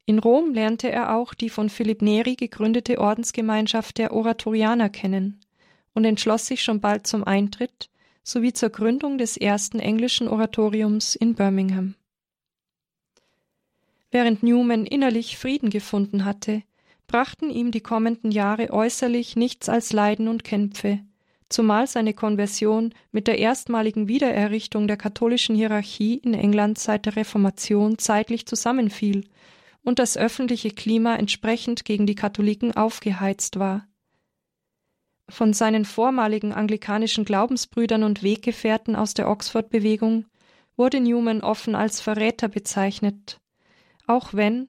In 0.07 0.21
Rom 0.21 0.55
lernte 0.55 0.91
er 0.91 1.17
auch 1.17 1.35
die 1.35 1.51
von 1.51 1.69
Philipp 1.69 2.01
Neri 2.01 2.37
gegründete 2.37 3.01
Ordensgemeinschaft 3.01 3.99
der 3.99 4.12
Oratorianer 4.12 4.89
kennen 4.89 5.41
und 5.95 6.05
entschloss 6.05 6.47
sich 6.47 6.62
schon 6.62 6.81
bald 6.81 7.07
zum 7.09 7.25
Eintritt 7.25 7.91
sowie 8.23 8.53
zur 8.53 8.71
Gründung 8.71 9.19
des 9.19 9.37
ersten 9.37 9.79
englischen 9.81 10.29
Oratoriums 10.29 11.17
in 11.17 11.35
Birmingham. 11.35 11.97
Während 14.11 14.42
Newman 14.42 14.87
innerlich 14.87 15.37
Frieden 15.37 15.71
gefunden 15.71 16.25
hatte, 16.25 16.62
brachten 17.07 17.51
ihm 17.51 17.71
die 17.71 17.81
kommenden 17.81 18.31
Jahre 18.31 18.71
äußerlich 18.73 19.37
nichts 19.37 19.69
als 19.69 19.92
Leiden 19.92 20.29
und 20.29 20.45
Kämpfe, 20.45 21.01
zumal 21.49 21.87
seine 21.87 22.14
Konversion 22.14 22.95
mit 23.12 23.27
der 23.27 23.38
erstmaligen 23.38 24.09
Wiedererrichtung 24.09 24.88
der 24.88 24.97
katholischen 24.97 25.55
Hierarchie 25.55 26.16
in 26.16 26.35
England 26.35 26.79
seit 26.79 27.07
der 27.07 27.16
Reformation 27.16 27.99
zeitlich 27.99 28.47
zusammenfiel 28.47 29.29
und 29.83 29.99
das 29.99 30.16
öffentliche 30.16 30.71
Klima 30.71 31.14
entsprechend 31.14 31.85
gegen 31.85 32.07
die 32.07 32.16
Katholiken 32.16 32.77
aufgeheizt 32.77 33.59
war. 33.59 33.87
Von 35.29 35.53
seinen 35.53 35.85
vormaligen 35.85 36.53
anglikanischen 36.53 37.25
Glaubensbrüdern 37.25 38.05
und 38.05 38.23
Weggefährten 38.23 38.95
aus 38.95 39.14
der 39.14 39.29
Oxford-Bewegung 39.29 40.27
wurde 40.77 41.01
Newman 41.01 41.40
offen 41.40 41.75
als 41.75 42.01
Verräter 42.01 42.49
bezeichnet, 42.49 43.40
auch 44.07 44.35
wenn 44.35 44.69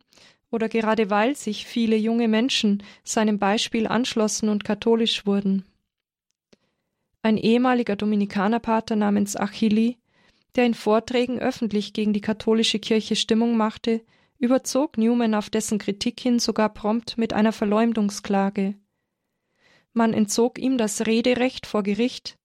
oder 0.50 0.70
gerade 0.70 1.10
weil 1.10 1.36
sich 1.36 1.66
viele 1.66 1.96
junge 1.98 2.28
Menschen 2.28 2.84
seinem 3.04 3.40
Beispiel 3.40 3.88
anschlossen 3.88 4.50
und 4.50 4.64
katholisch 4.64 5.26
wurden. 5.26 5.66
Ein 7.22 7.38
ehemaliger 7.38 7.96
Dominikanerpater 7.96 8.96
namens 8.96 9.36
Achilli, 9.36 9.98
der 10.56 10.66
in 10.66 10.74
Vorträgen 10.74 11.40
öffentlich 11.40 11.94
gegen 11.94 12.14
die 12.14 12.22
katholische 12.22 12.80
Kirche 12.80 13.16
Stimmung 13.16 13.58
machte, 13.58 14.02
überzog 14.40 14.98
Newman 14.98 15.36
auf 15.36 15.50
dessen 15.50 15.78
Kritik 15.78 16.20
hin 16.20 16.40
sogar 16.40 16.70
prompt 16.70 17.18
mit 17.18 17.34
einer 17.34 17.52
Verleumdungsklage. 17.52 18.76
Man 19.94 20.14
entzog 20.14 20.60
ihm 20.60 20.78
das 20.78 21.06
Rederecht 21.06 21.66
vor 21.66 21.84
Gericht, 21.84 22.38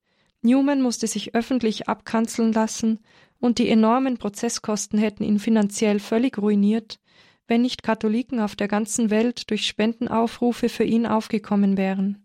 Newman 0.43 0.83
musste 0.83 1.07
sich 1.07 1.35
öffentlich 1.37 1.89
abkanzeln 1.89 2.53
lassen, 2.53 2.99
und 3.43 3.59
die 3.59 3.69
enormen 3.69 4.17
Prozesskosten 4.17 4.99
hätten 4.99 5.25
ihn 5.25 5.39
finanziell 5.39 6.01
völlig 6.01 6.39
ruiniert, 6.39 6.99
wenn 7.47 7.61
nicht 7.61 7.83
Katholiken 7.83 8.41
auf 8.41 8.57
der 8.57 8.69
ganzen 8.69 9.11
Welt 9.11 9.51
durch 9.51 9.67
Spendenaufrufe 9.67 10.71
für 10.71 10.85
ihn 10.85 11.07
aufgekommen 11.07 11.77
wären 11.77 12.23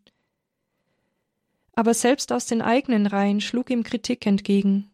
aber 1.78 1.94
selbst 1.94 2.32
aus 2.32 2.48
den 2.48 2.64
eigenen 2.64 3.06
Reihen 3.06 3.40
schlug 3.40 3.70
ihm 3.70 3.84
Kritik 3.84 4.26
entgegen. 4.26 4.90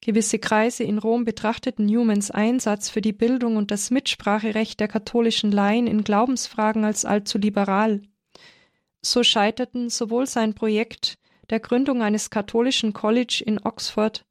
Gewisse 0.00 0.40
Kreise 0.40 0.82
in 0.82 0.98
Rom 0.98 1.24
betrachteten 1.24 1.86
Newmans 1.86 2.32
Einsatz 2.32 2.90
für 2.90 3.00
die 3.00 3.12
Bildung 3.12 3.56
und 3.56 3.70
das 3.70 3.92
Mitspracherecht 3.92 4.80
der 4.80 4.88
katholischen 4.88 5.52
Laien 5.52 5.86
in 5.86 6.02
Glaubensfragen 6.02 6.84
als 6.84 7.04
allzu 7.04 7.38
liberal. 7.38 8.02
So 9.00 9.22
scheiterten 9.22 9.90
sowohl 9.90 10.26
sein 10.26 10.54
Projekt 10.54 11.18
der 11.50 11.60
Gründung 11.60 12.02
eines 12.02 12.30
katholischen 12.30 12.92
College 12.92 13.40
in 13.46 13.60
Oxford 13.64 14.26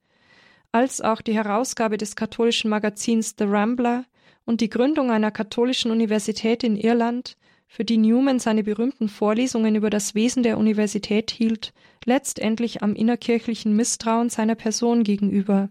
als 0.78 1.02
auch 1.02 1.22
die 1.22 1.34
Herausgabe 1.34 1.98
des 1.98 2.16
katholischen 2.16 2.70
Magazins 2.70 3.34
The 3.36 3.46
Rambler 3.46 4.06
und 4.46 4.62
die 4.62 4.70
Gründung 4.70 5.10
einer 5.10 5.32
katholischen 5.32 5.90
Universität 5.90 6.64
in 6.64 6.78
Irland 6.78 7.36
für 7.68 7.84
die 7.84 7.98
Newman 7.98 8.38
seine 8.38 8.64
berühmten 8.64 9.10
Vorlesungen 9.10 9.74
über 9.74 9.90
das 9.90 10.14
Wesen 10.14 10.44
der 10.44 10.60
Universität 10.60 11.32
hielt, 11.32 11.74
letztendlich 12.06 12.84
am 12.84 12.94
innerkirchlichen 12.94 13.76
Misstrauen 13.76 14.30
seiner 14.30 14.54
Person 14.54 15.04
gegenüber. 15.04 15.70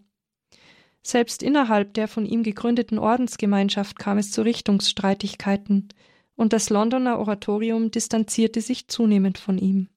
Selbst 1.05 1.45
innerhalb 1.45 1.95
der 1.95 2.09
von 2.09 2.27
ihm 2.27 2.42
gegründeten 2.42 2.99
Ordensgemeinschaft 2.99 4.01
kam 4.01 4.19
es 4.19 4.33
zu 4.33 4.42
Richtungsstreitigkeiten, 4.42 5.88
und 6.35 6.53
das 6.53 6.69
Londoner 6.69 7.21
Oratorium 7.21 7.92
distanzierte 7.92 8.61
sich 8.61 8.88
zunehmend 8.88 9.38
von 9.38 9.57
ihm. 9.57 9.88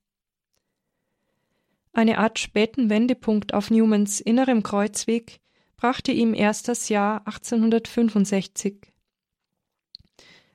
Eine 1.93 2.19
Art 2.19 2.39
späten 2.39 2.89
Wendepunkt 2.89 3.54
auf 3.54 3.71
Newmans 3.71 4.19
innerem 4.19 4.63
Kreuzweg 4.63 5.39
brachte 5.75 6.12
ihm 6.12 6.34
erst 6.34 6.67
das 6.67 6.89
Jahr 6.89 7.25
1865. 7.25 8.93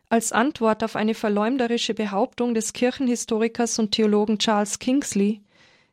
Als 0.08 0.32
Antwort 0.32 0.84
auf 0.84 0.96
eine 0.96 1.14
verleumderische 1.14 1.94
Behauptung 1.94 2.54
des 2.54 2.72
Kirchenhistorikers 2.72 3.78
und 3.78 3.92
Theologen 3.92 4.38
Charles 4.38 4.78
Kingsley, 4.78 5.42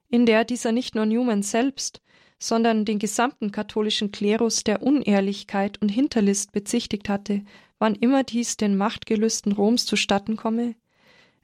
in 0.10 0.26
der 0.26 0.44
dieser 0.44 0.72
nicht 0.72 0.94
nur 0.96 1.06
Newman 1.06 1.42
selbst, 1.42 2.02
sondern 2.38 2.86
den 2.86 3.00
gesamten 3.00 3.52
katholischen 3.52 4.12
Klerus 4.12 4.64
der 4.64 4.84
Unehrlichkeit 4.84 5.82
und 5.82 5.90
Hinterlist 5.90 6.52
bezichtigt 6.52 7.08
hatte, 7.08 7.44
wann 7.80 7.96
immer 7.96 8.24
dies 8.24 8.58
den 8.58 8.78
Machtgelüsten 8.78 9.54
Roms 9.54 9.86
zustatten 9.86 10.36
komme, 10.36 10.76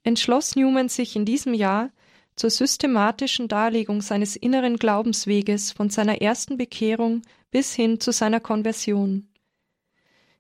entschloss 0.04 0.56
Newman 0.56 0.90
sich 0.90 1.16
in 1.16 1.26
diesem 1.26 1.54
Jahr 1.54 1.92
zur 2.38 2.52
systematischen 2.52 3.48
Darlegung 3.48 4.02
seines 4.02 4.36
inneren 4.36 4.78
Glaubensweges 4.78 5.72
von 5.72 5.90
seiner 5.90 6.22
ersten 6.22 6.56
Bekehrung 6.56 7.24
bis 7.52 7.74
hin 7.74 8.00
zu 8.00 8.12
seiner 8.12 8.40
Konversion. 8.40 9.28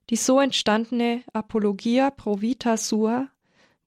Die 0.09 0.15
so 0.15 0.39
entstandene 0.39 1.23
Apologia 1.33 2.11
pro 2.11 2.39
vita 2.39 2.77
sua 2.77 3.27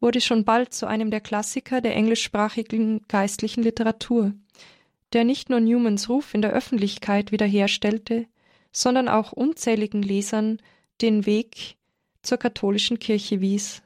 wurde 0.01 0.21
schon 0.21 0.45
bald 0.45 0.75
zu 0.75 0.87
einem 0.87 1.11
der 1.11 1.21
Klassiker 1.21 1.81
der 1.81 1.95
englischsprachigen 1.95 3.07
geistlichen 3.07 3.63
Literatur, 3.63 4.35
der 5.13 5.25
nicht 5.25 5.49
nur 5.49 5.61
Newmans 5.61 6.09
Ruf 6.09 6.35
in 6.35 6.43
der 6.43 6.53
Öffentlichkeit 6.53 7.33
wiederherstellte, 7.33 8.27
sondern 8.73 9.09
auch 9.09 9.33
unzähligen 9.33 10.03
Lesern 10.03 10.59
den 11.01 11.27
Weg 11.27 11.77
zur 12.23 12.39
katholischen 12.39 12.99
Kirche 12.99 13.41
wies. 13.41 13.83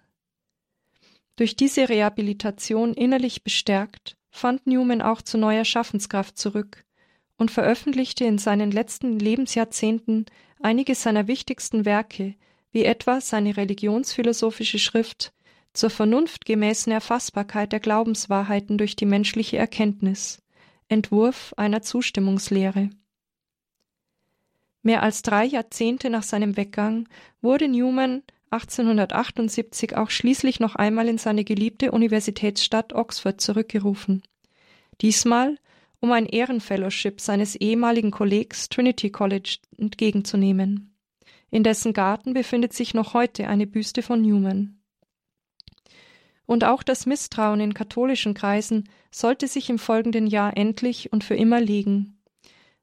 Durch 1.37 1.57
diese 1.57 1.88
Rehabilitation 1.88 2.94
innerlich 2.94 3.42
bestärkt, 3.42 4.16
fand 4.31 4.66
Newman 4.66 5.03
auch 5.03 5.23
zu 5.23 5.38
neuer 5.38 5.64
Schaffenskraft 5.64 6.38
zurück 6.38 6.85
und 7.37 7.51
veröffentlichte 7.51 8.25
in 8.25 8.38
seinen 8.38 8.70
letzten 8.70 9.18
Lebensjahrzehnten 9.18 10.27
einige 10.61 10.94
seiner 10.94 11.27
wichtigsten 11.27 11.85
Werke, 11.85 12.35
wie 12.70 12.85
etwa 12.85 13.20
seine 13.20 13.57
religionsphilosophische 13.57 14.79
Schrift 14.79 15.33
zur 15.73 15.90
vernunftgemäßen 15.90 16.92
Erfassbarkeit 16.92 17.73
der 17.73 17.81
Glaubenswahrheiten 17.81 18.79
durch 18.79 18.94
die 18.94 19.07
menschliche 19.07 19.57
Erkenntnis, 19.57 20.40
Entwurf 20.88 21.53
einer 21.57 21.83
Zustimmungslehre. 21.83 22.90
Mehr 24.83 25.03
als 25.03 25.23
drei 25.23 25.44
Jahrzehnte 25.44 26.11
nach 26.11 26.23
seinem 26.23 26.57
Weggang 26.57 27.09
wurde 27.40 27.68
Newman 27.68 28.23
1878 28.55 29.97
auch 29.97 30.11
schließlich 30.11 30.61
noch 30.61 30.77
einmal 30.77 31.09
in 31.09 31.19
seine 31.19 31.45
geliebte 31.45 31.90
Universitätsstadt 31.90 32.93
Oxford 32.93 33.40
zurückgerufen. 33.40 34.23
Diesmal, 35.01 35.59
um 36.01 36.12
ein 36.12 36.27
Ehrenfellowship 36.27 37.21
seines 37.21 37.57
ehemaligen 37.57 38.12
Kollegs 38.12 38.69
Trinity 38.69 39.11
College 39.11 39.59
entgegenzunehmen. 39.77 40.95
In 41.51 41.64
dessen 41.64 41.93
Garten 41.93 42.33
befindet 42.33 42.73
sich 42.73 42.95
noch 42.95 43.14
heute 43.14 43.49
eine 43.49 43.67
Büste 43.67 44.03
von 44.03 44.23
Newman. 44.23 44.81
Und 46.47 46.62
auch 46.64 46.83
das 46.83 47.07
Misstrauen 47.07 47.61
in 47.61 47.75
katholischen 47.75 48.35
Kreisen 48.35 48.88
sollte 49.11 49.49
sich 49.49 49.71
im 49.71 49.79
folgenden 49.79 50.27
Jahr 50.27 50.57
endlich 50.57 51.12
und 51.12 51.25
für 51.25 51.35
immer 51.35 51.61
legen. 51.61 52.21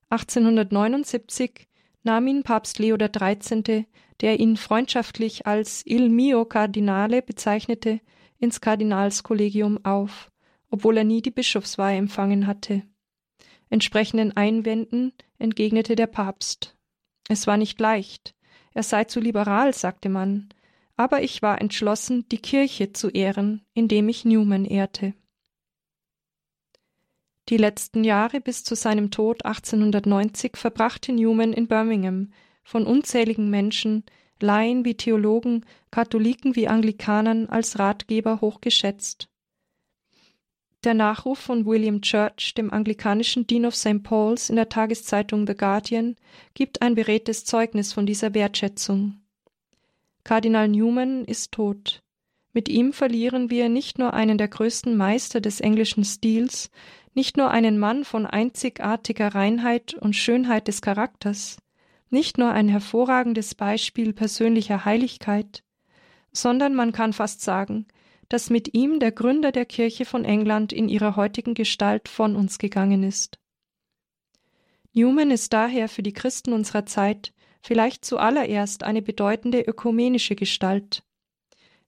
1879 0.10 1.68
nahm 2.04 2.28
ihn 2.28 2.44
Papst 2.44 2.80
Leo 2.80 2.98
XIII., 2.98 3.86
der 4.22 4.40
ihn 4.40 4.56
freundschaftlich 4.56 5.48
als 5.48 5.84
Il 5.86 6.10
mio 6.10 6.46
Cardinale 6.46 7.22
bezeichnete, 7.22 8.00
ins 8.38 8.62
Kardinalskollegium 8.62 9.84
auf, 9.84 10.32
obwohl 10.70 10.98
er 10.98 11.04
nie 11.04 11.22
die 11.22 11.32
Bischofsweihe 11.32 11.98
empfangen 11.98 12.48
hatte. 12.48 12.84
Entsprechenden 13.70 14.36
Einwänden 14.36 15.14
entgegnete 15.38 15.96
der 15.96 16.08
Papst. 16.08 16.78
Es 17.30 17.48
war 17.48 17.58
nicht 17.58 17.80
leicht. 17.80 18.36
Er 18.74 18.84
sei 18.84 19.06
zu 19.06 19.20
liberal, 19.20 19.74
sagte 19.74 20.10
man, 20.10 20.50
aber 20.96 21.24
ich 21.24 21.42
war 21.42 21.62
entschlossen, 21.62 22.28
die 22.30 22.38
Kirche 22.38 22.94
zu 22.94 23.10
ehren, 23.10 23.66
indem 23.74 24.10
ich 24.10 24.26
Newman 24.26 24.66
ehrte. 24.66 25.14
Die 27.50 27.58
letzten 27.58 28.04
Jahre 28.04 28.40
bis 28.40 28.64
zu 28.64 28.76
seinem 28.76 29.12
Tod 29.12 29.46
1890 29.46 30.58
verbrachte 30.58 31.12
Newman 31.12 31.54
in 31.54 31.68
Birmingham, 31.68 32.32
von 32.72 32.86
unzähligen 32.86 33.50
Menschen, 33.50 34.06
Laien 34.40 34.86
wie 34.86 34.96
Theologen, 34.96 35.66
Katholiken 35.92 36.56
wie 36.56 36.70
Anglikanern 36.70 37.48
als 37.48 37.78
Ratgeber 37.80 38.40
hochgeschätzt. 38.40 39.28
Der 40.86 40.94
Nachruf 40.94 41.38
von 41.38 41.66
William 41.66 42.02
Church, 42.02 42.54
dem 42.56 42.72
anglikanischen 42.72 43.46
Dean 43.46 43.66
of 43.66 43.76
St. 43.76 44.04
Paul's, 44.04 44.50
in 44.50 44.56
der 44.56 44.70
Tageszeitung 44.70 45.46
The 45.46 45.54
Guardian, 45.54 46.16
gibt 46.54 46.82
ein 46.82 46.96
beredtes 46.96 47.44
Zeugnis 47.44 47.92
von 47.92 48.06
dieser 48.06 48.34
Wertschätzung. 48.34 49.20
Kardinal 50.24 50.70
Newman 50.70 51.26
ist 51.26 51.52
tot. 51.52 52.02
Mit 52.54 52.70
ihm 52.70 52.94
verlieren 52.94 53.50
wir 53.50 53.68
nicht 53.68 54.00
nur 54.00 54.14
einen 54.14 54.38
der 54.38 54.48
größten 54.48 54.96
Meister 54.96 55.42
des 55.42 55.60
englischen 55.60 56.06
Stils, 56.06 56.72
nicht 57.14 57.36
nur 57.36 57.52
einen 57.52 57.78
Mann 57.78 58.06
von 58.06 58.26
einzigartiger 58.26 59.36
Reinheit 59.36 59.94
und 59.94 60.16
Schönheit 60.16 60.70
des 60.70 60.82
Charakters, 60.82 61.58
nicht 62.12 62.38
nur 62.38 62.52
ein 62.52 62.68
hervorragendes 62.68 63.56
Beispiel 63.56 64.14
persönlicher 64.14 64.86
Heiligkeit, 64.86 65.64
sondern 66.34 66.76
man 66.76 66.92
kann 66.92 67.14
fast 67.14 67.42
sagen, 67.42 67.88
dass 68.30 68.50
mit 68.50 68.74
ihm 68.74 69.00
der 69.00 69.12
Gründer 69.12 69.52
der 69.52 69.66
Kirche 69.66 70.06
von 70.06 70.26
England 70.26 70.72
in 70.74 70.90
ihrer 70.90 71.16
heutigen 71.16 71.54
Gestalt 71.54 72.08
von 72.08 72.36
uns 72.36 72.60
gegangen 72.60 73.04
ist. 73.04 73.40
Newman 74.94 75.32
ist 75.32 75.54
daher 75.54 75.88
für 75.88 76.04
die 76.04 76.14
Christen 76.14 76.54
unserer 76.54 76.86
Zeit 76.86 77.34
vielleicht 77.62 78.04
zuallererst 78.04 78.84
eine 78.84 79.02
bedeutende 79.02 79.62
ökumenische 79.62 80.36
Gestalt. 80.36 81.04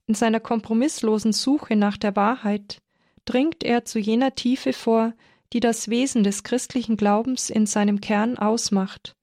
In 0.05 0.13
seiner 0.13 0.39
kompromisslosen 0.39 1.33
Suche 1.33 1.75
nach 1.75 1.97
der 1.97 2.15
Wahrheit 2.15 2.81
dringt 3.25 3.63
er 3.63 3.83
zu 3.85 3.99
jener 3.99 4.35
Tiefe 4.35 4.71
vor, 4.71 5.13
die 5.51 5.59
das 5.59 5.89
Wesen 5.89 6.23
des 6.23 6.43
christlichen 6.43 6.97
Glaubens 6.97 7.49
in 7.49 7.65
seinem 7.65 7.99
Kern 7.99 8.37
ausmacht 8.37 9.15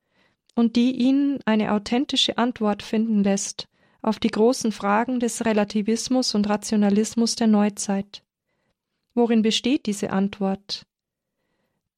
und 0.60 0.76
die 0.76 0.92
ihn 0.92 1.40
eine 1.46 1.72
authentische 1.72 2.38
Antwort 2.38 2.82
finden 2.82 3.24
lässt 3.24 3.66
auf 4.02 4.18
die 4.18 4.28
großen 4.28 4.72
Fragen 4.72 5.18
des 5.18 5.44
Relativismus 5.44 6.34
und 6.34 6.48
Rationalismus 6.48 7.34
der 7.34 7.46
Neuzeit. 7.46 8.22
Worin 9.14 9.42
besteht 9.42 9.86
diese 9.86 10.10
Antwort? 10.10 10.86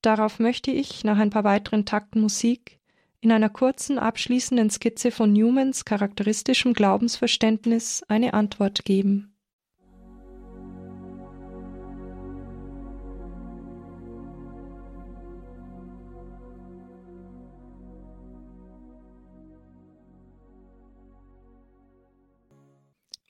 Darauf 0.01 0.39
möchte 0.39 0.71
ich 0.71 1.05
nach 1.05 1.19
ein 1.19 1.31
paar 1.31 1.45
weiteren 1.45 1.85
Takten 1.85 2.21
Musik 2.21 2.81
in 3.21 3.31
einer 3.31 3.49
kurzen 3.49 3.99
abschließenden 3.99 4.71
Skizze 4.71 5.11
von 5.11 5.33
Newmans 5.33 5.85
charakteristischem 5.85 6.73
Glaubensverständnis 6.73 8.03
eine 8.09 8.35
Antwort 8.35 8.85
geben. 8.85 9.32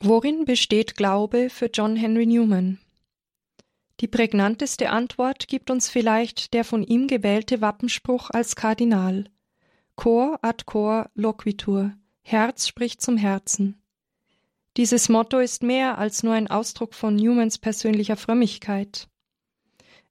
Worin 0.05 0.47
besteht 0.47 0.97
Glaube 0.97 1.49
für 1.49 1.67
John 1.67 1.95
Henry 1.95 2.27
Newman? 2.27 2.81
Die 4.01 4.09
prägnanteste 4.09 4.91
Antwort 4.91 5.47
gibt 5.47 5.71
uns 5.71 5.89
vielleicht 5.91 6.55
der 6.55 6.65
von 6.65 6.83
ihm 6.83 7.07
gewählte 7.07 7.61
Wappenspruch 7.61 8.31
als 8.31 8.57
Kardinal 8.57 9.27
Cor 9.95 10.41
ad 10.43 10.65
cor 10.67 11.09
loquitur, 11.15 11.93
Herz 12.23 12.67
spricht 12.67 13.01
zum 13.01 13.17
Herzen. 13.17 13.81
Dieses 14.77 15.09
Motto 15.09 15.39
ist 15.39 15.63
mehr 15.63 15.99
als 15.99 16.25
nur 16.25 16.35
ein 16.35 16.49
Ausdruck 16.49 16.95
von 16.95 17.15
Newmans 17.15 17.59
persönlicher 17.59 18.17
Frömmigkeit. 18.17 19.07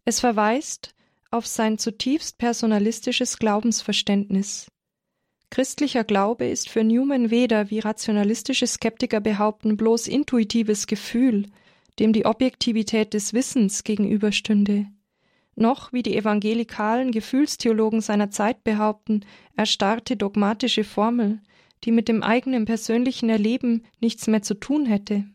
Es 0.06 0.22
verweist 0.22 0.96
auf 1.32 1.46
sein 1.48 1.78
zutiefst 1.78 2.38
personalistisches 2.38 3.40
Glaubensverständnis. 3.40 4.72
Christlicher 5.52 6.06
Glaube 6.06 6.46
ist 6.46 6.70
für 6.70 6.84
Newman 6.84 7.30
weder, 7.30 7.70
wie 7.70 7.80
rationalistische 7.80 8.66
Skeptiker 8.66 9.20
behaupten, 9.20 9.76
bloß 9.76 10.08
intuitives 10.08 10.88
Gefühl, 10.88 11.46
dem 12.00 12.14
die 12.14 12.26
Objektivität 12.26 13.14
des 13.14 13.34
Wissens 13.34 13.84
gegenüberstünde, 13.84 14.88
noch, 15.56 15.92
wie 15.92 16.04
die 16.04 16.16
evangelikalen 16.16 17.12
Gefühlstheologen 17.12 18.00
seiner 18.00 18.32
Zeit 18.32 18.64
behaupten, 18.64 19.26
erstarrte 19.58 20.16
dogmatische 20.16 20.86
Formel, 20.86 21.42
die 21.84 21.92
mit 21.92 22.08
dem 22.08 22.24
eigenen 22.24 22.64
persönlichen 22.64 23.30
Erleben 23.30 23.84
nichts 24.00 24.28
mehr 24.28 24.42
zu 24.42 24.54
tun 24.54 24.86
hätte. 24.86 25.26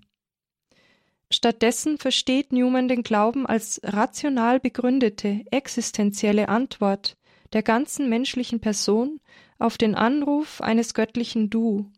Stattdessen 1.30 1.98
versteht 1.98 2.52
Newman 2.52 2.88
den 2.88 3.02
Glauben 3.02 3.46
als 3.46 3.80
rational 3.84 4.60
begründete, 4.60 5.44
existenzielle 5.50 6.48
Antwort 6.48 7.18
der 7.52 7.62
ganzen 7.62 8.08
menschlichen 8.08 8.60
Person 8.60 9.20
auf 9.58 9.78
den 9.78 9.94
Anruf 9.94 10.60
eines 10.60 10.94
göttlichen 10.94 11.50
Du, 11.50 11.90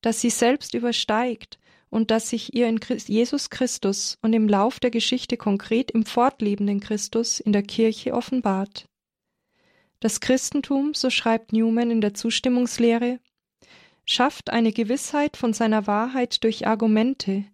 das 0.00 0.20
sie 0.20 0.30
selbst 0.30 0.74
übersteigt 0.74 1.58
und 1.90 2.10
das 2.10 2.30
sich 2.30 2.54
ihr 2.54 2.68
in 2.68 2.80
Jesus 3.06 3.50
Christus 3.50 4.18
und 4.22 4.32
im 4.32 4.48
Lauf 4.48 4.80
der 4.80 4.90
Geschichte 4.90 5.36
konkret 5.36 5.90
im 5.90 6.06
fortlebenden 6.06 6.80
Christus 6.80 7.40
in 7.40 7.52
der 7.52 7.62
Kirche 7.62 8.14
offenbart. 8.14 8.86
Das 9.98 10.20
Christentum, 10.20 10.94
so 10.94 11.10
schreibt 11.10 11.52
Newman 11.52 11.90
in 11.90 12.00
der 12.00 12.14
Zustimmungslehre, 12.14 13.18
schafft 14.06 14.50
eine 14.50 14.72
Gewissheit 14.72 15.36
von 15.36 15.52
seiner 15.52 15.86
Wahrheit 15.86 16.42
durch 16.42 16.66
Argumente, 16.66 17.44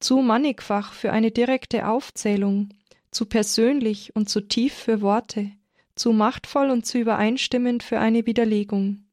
zu 0.00 0.18
mannigfach 0.18 0.92
für 0.92 1.12
eine 1.12 1.30
direkte 1.30 1.88
Aufzählung, 1.88 2.70
zu 3.10 3.26
persönlich 3.26 4.14
und 4.16 4.28
zu 4.28 4.40
tief 4.40 4.74
für 4.74 5.00
Worte, 5.00 5.52
zu 5.96 6.12
machtvoll 6.12 6.70
und 6.70 6.86
zu 6.86 6.98
übereinstimmend 6.98 7.82
für 7.82 7.98
eine 7.98 8.26
Widerlegung. 8.26 9.04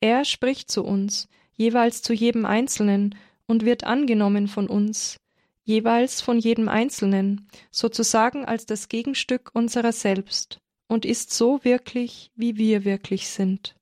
Er 0.00 0.24
spricht 0.24 0.70
zu 0.70 0.84
uns, 0.84 1.28
jeweils 1.54 2.02
zu 2.02 2.12
jedem 2.12 2.44
Einzelnen, 2.44 3.14
und 3.46 3.64
wird 3.64 3.84
angenommen 3.84 4.48
von 4.48 4.66
uns, 4.68 5.20
jeweils 5.62 6.20
von 6.20 6.38
jedem 6.38 6.68
Einzelnen, 6.68 7.48
sozusagen 7.70 8.44
als 8.44 8.66
das 8.66 8.88
Gegenstück 8.88 9.50
unserer 9.54 9.92
selbst, 9.92 10.58
und 10.88 11.04
ist 11.04 11.32
so 11.32 11.62
wirklich, 11.62 12.32
wie 12.34 12.56
wir 12.56 12.84
wirklich 12.84 13.28
sind. 13.28 13.76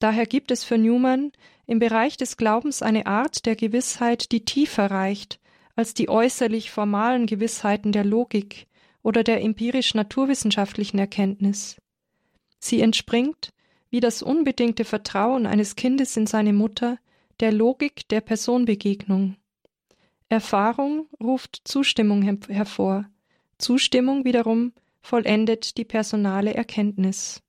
Daher 0.00 0.26
gibt 0.26 0.50
es 0.50 0.64
für 0.64 0.78
Newman 0.78 1.32
im 1.66 1.78
Bereich 1.78 2.16
des 2.16 2.36
Glaubens 2.36 2.82
eine 2.82 3.06
Art 3.06 3.46
der 3.46 3.56
Gewissheit, 3.56 4.32
die 4.32 4.44
tiefer 4.44 4.90
reicht 4.90 5.40
als 5.74 5.94
die 5.94 6.08
äußerlich 6.08 6.72
formalen 6.72 7.26
Gewissheiten 7.26 7.92
der 7.92 8.04
Logik, 8.04 8.66
oder 9.02 9.24
der 9.24 9.42
empirisch-naturwissenschaftlichen 9.42 10.98
Erkenntnis. 10.98 11.76
Sie 12.58 12.80
entspringt, 12.80 13.52
wie 13.90 14.00
das 14.00 14.22
unbedingte 14.22 14.84
Vertrauen 14.84 15.46
eines 15.46 15.76
Kindes 15.76 16.16
in 16.16 16.26
seine 16.26 16.52
Mutter, 16.52 16.98
der 17.40 17.52
Logik 17.52 18.08
der 18.08 18.20
Personbegegnung. 18.20 19.36
Erfahrung 20.28 21.08
ruft 21.22 21.62
Zustimmung 21.64 22.22
hervor, 22.22 23.08
Zustimmung 23.56 24.24
wiederum 24.24 24.72
vollendet 25.00 25.78
die 25.78 25.84
personale 25.84 26.52
Erkenntnis. 26.54 27.42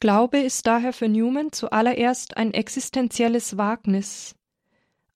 Glaube 0.00 0.38
ist 0.38 0.66
daher 0.66 0.92
für 0.92 1.08
Newman 1.08 1.52
zuallererst 1.52 2.36
ein 2.36 2.54
existenzielles 2.54 3.58
Wagnis. 3.58 4.34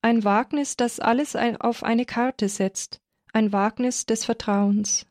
Ein 0.02 0.22
Wagnis, 0.24 0.76
das 0.76 1.00
alles 1.00 1.34
auf 1.34 1.82
eine 1.82 2.04
Karte 2.04 2.48
setzt, 2.50 3.00
ein 3.34 3.52
Wagnis 3.52 4.06
des 4.06 4.24
Vertrauens. 4.24 5.06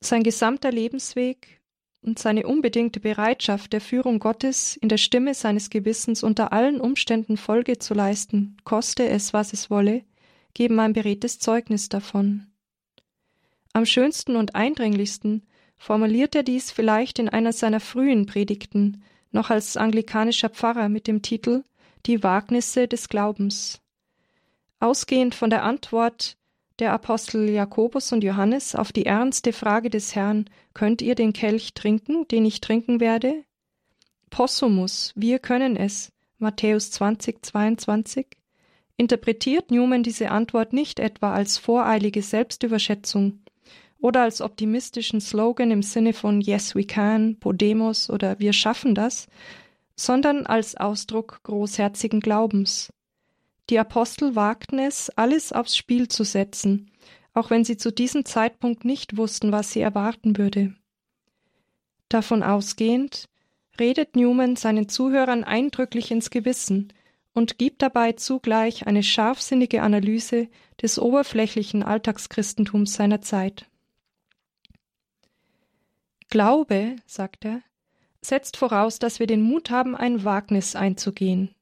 Sein 0.00 0.22
gesamter 0.22 0.70
Lebensweg 0.70 1.60
und 2.02 2.20
seine 2.20 2.46
unbedingte 2.46 3.00
Bereitschaft, 3.00 3.72
der 3.72 3.80
Führung 3.80 4.20
Gottes 4.20 4.76
in 4.76 4.88
der 4.88 4.96
Stimme 4.96 5.34
seines 5.34 5.70
Gewissens 5.70 6.22
unter 6.22 6.52
allen 6.52 6.80
Umständen 6.80 7.36
Folge 7.36 7.78
zu 7.78 7.94
leisten, 7.94 8.56
koste 8.62 9.08
es, 9.08 9.32
was 9.32 9.52
es 9.52 9.70
wolle, 9.70 10.04
geben 10.54 10.78
ein 10.78 10.92
beredtes 10.92 11.40
Zeugnis 11.40 11.88
davon. 11.88 12.46
Am 13.72 13.84
schönsten 13.84 14.36
und 14.36 14.54
eindringlichsten 14.54 15.48
formuliert 15.76 16.36
er 16.36 16.44
dies 16.44 16.70
vielleicht 16.70 17.18
in 17.18 17.28
einer 17.28 17.52
seiner 17.52 17.80
frühen 17.80 18.26
Predigten, 18.26 19.02
noch 19.32 19.50
als 19.50 19.76
anglikanischer 19.76 20.48
Pfarrer 20.48 20.88
mit 20.88 21.08
dem 21.08 21.22
Titel 21.22 21.64
Die 22.06 22.22
Wagnisse 22.22 22.86
des 22.86 23.08
Glaubens. 23.08 23.80
Ausgehend 24.78 25.34
von 25.34 25.50
der 25.50 25.64
Antwort 25.64 26.37
der 26.78 26.92
Apostel 26.92 27.48
Jakobus 27.48 28.12
und 28.12 28.22
Johannes 28.24 28.74
auf 28.74 28.92
die 28.92 29.06
ernste 29.06 29.52
Frage 29.52 29.90
des 29.90 30.14
Herrn, 30.14 30.48
könnt 30.74 31.02
ihr 31.02 31.14
den 31.14 31.32
Kelch 31.32 31.74
trinken, 31.74 32.26
den 32.28 32.44
ich 32.44 32.60
trinken 32.60 33.00
werde? 33.00 33.44
Possumus, 34.30 35.12
wir 35.16 35.38
können 35.38 35.76
es, 35.76 36.12
Matthäus 36.38 36.90
20, 36.90 37.44
22, 37.44 38.26
interpretiert 38.96 39.70
Newman 39.70 40.02
diese 40.02 40.30
Antwort 40.30 40.72
nicht 40.72 41.00
etwa 41.00 41.32
als 41.32 41.58
voreilige 41.58 42.22
Selbstüberschätzung, 42.22 43.40
oder 44.00 44.22
als 44.22 44.40
optimistischen 44.40 45.20
Slogan 45.20 45.70
im 45.70 45.82
Sinne 45.82 46.12
von 46.12 46.40
Yes, 46.40 46.74
we 46.74 46.84
can, 46.84 47.36
Podemos 47.38 48.10
oder 48.10 48.38
Wir 48.38 48.52
schaffen 48.52 48.94
das, 48.94 49.26
sondern 49.96 50.46
als 50.46 50.76
Ausdruck 50.76 51.40
großherzigen 51.42 52.20
Glaubens. 52.20 52.92
Die 53.70 53.78
Apostel 53.78 54.34
wagten 54.34 54.78
es, 54.78 55.10
alles 55.10 55.52
aufs 55.52 55.76
Spiel 55.76 56.08
zu 56.08 56.24
setzen, 56.24 56.90
auch 57.34 57.50
wenn 57.50 57.64
sie 57.64 57.76
zu 57.76 57.92
diesem 57.92 58.24
Zeitpunkt 58.24 58.84
nicht 58.84 59.16
wussten, 59.16 59.52
was 59.52 59.72
sie 59.72 59.80
erwarten 59.80 60.38
würde. 60.38 60.74
Davon 62.08 62.42
ausgehend 62.42 63.28
redet 63.78 64.16
Newman 64.16 64.56
seinen 64.56 64.88
Zuhörern 64.88 65.44
eindrücklich 65.44 66.10
ins 66.10 66.30
Gewissen 66.30 66.92
und 67.34 67.58
gibt 67.58 67.82
dabei 67.82 68.12
zugleich 68.12 68.86
eine 68.86 69.02
scharfsinnige 69.02 69.82
Analyse 69.82 70.48
des 70.80 70.98
oberflächlichen 70.98 71.82
Alltagschristentums 71.82 72.94
seiner 72.94 73.20
Zeit. 73.20 73.66
Glaube, 76.30 76.96
sagt 77.06 77.44
er, 77.44 77.62
setzt 78.20 78.56
voraus, 78.56 78.98
dass 78.98 79.20
wir 79.20 79.26
den 79.26 79.42
Mut 79.42 79.70
haben, 79.70 79.94
ein 79.94 80.24
Wagnis 80.24 80.74
einzugehen. 80.74 81.54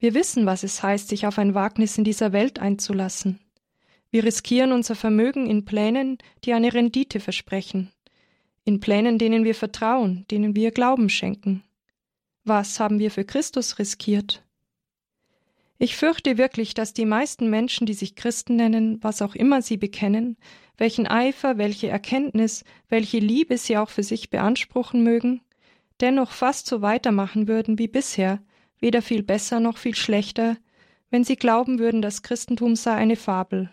Wir 0.00 0.14
wissen, 0.14 0.46
was 0.46 0.62
es 0.62 0.82
heißt, 0.82 1.08
sich 1.08 1.26
auf 1.26 1.38
ein 1.38 1.54
Wagnis 1.54 1.98
in 1.98 2.04
dieser 2.04 2.32
Welt 2.32 2.58
einzulassen. 2.58 3.38
Wir 4.10 4.24
riskieren 4.24 4.72
unser 4.72 4.94
Vermögen 4.94 5.46
in 5.46 5.66
Plänen, 5.66 6.16
die 6.44 6.54
eine 6.54 6.72
Rendite 6.72 7.20
versprechen, 7.20 7.92
in 8.64 8.80
Plänen, 8.80 9.18
denen 9.18 9.44
wir 9.44 9.54
vertrauen, 9.54 10.24
denen 10.30 10.56
wir 10.56 10.70
Glauben 10.70 11.10
schenken. 11.10 11.62
Was 12.44 12.80
haben 12.80 12.98
wir 12.98 13.10
für 13.10 13.26
Christus 13.26 13.78
riskiert? 13.78 14.42
Ich 15.76 15.96
fürchte 15.96 16.38
wirklich, 16.38 16.72
dass 16.72 16.94
die 16.94 17.04
meisten 17.04 17.50
Menschen, 17.50 17.86
die 17.86 17.94
sich 17.94 18.16
Christen 18.16 18.56
nennen, 18.56 19.02
was 19.02 19.20
auch 19.20 19.34
immer 19.34 19.60
sie 19.60 19.76
bekennen, 19.76 20.38
welchen 20.78 21.06
Eifer, 21.06 21.58
welche 21.58 21.88
Erkenntnis, 21.88 22.64
welche 22.88 23.18
Liebe 23.18 23.58
sie 23.58 23.76
auch 23.76 23.90
für 23.90 24.02
sich 24.02 24.30
beanspruchen 24.30 25.04
mögen, 25.04 25.42
dennoch 26.00 26.32
fast 26.32 26.66
so 26.66 26.80
weitermachen 26.80 27.48
würden 27.48 27.78
wie 27.78 27.88
bisher, 27.88 28.42
weder 28.80 29.02
viel 29.02 29.22
besser 29.22 29.60
noch 29.60 29.78
viel 29.78 29.94
schlechter, 29.94 30.56
wenn 31.10 31.24
sie 31.24 31.36
glauben 31.36 31.78
würden, 31.78 32.02
das 32.02 32.22
Christentum 32.22 32.76
sei 32.76 32.94
eine 32.94 33.16
Fabel. 33.16 33.70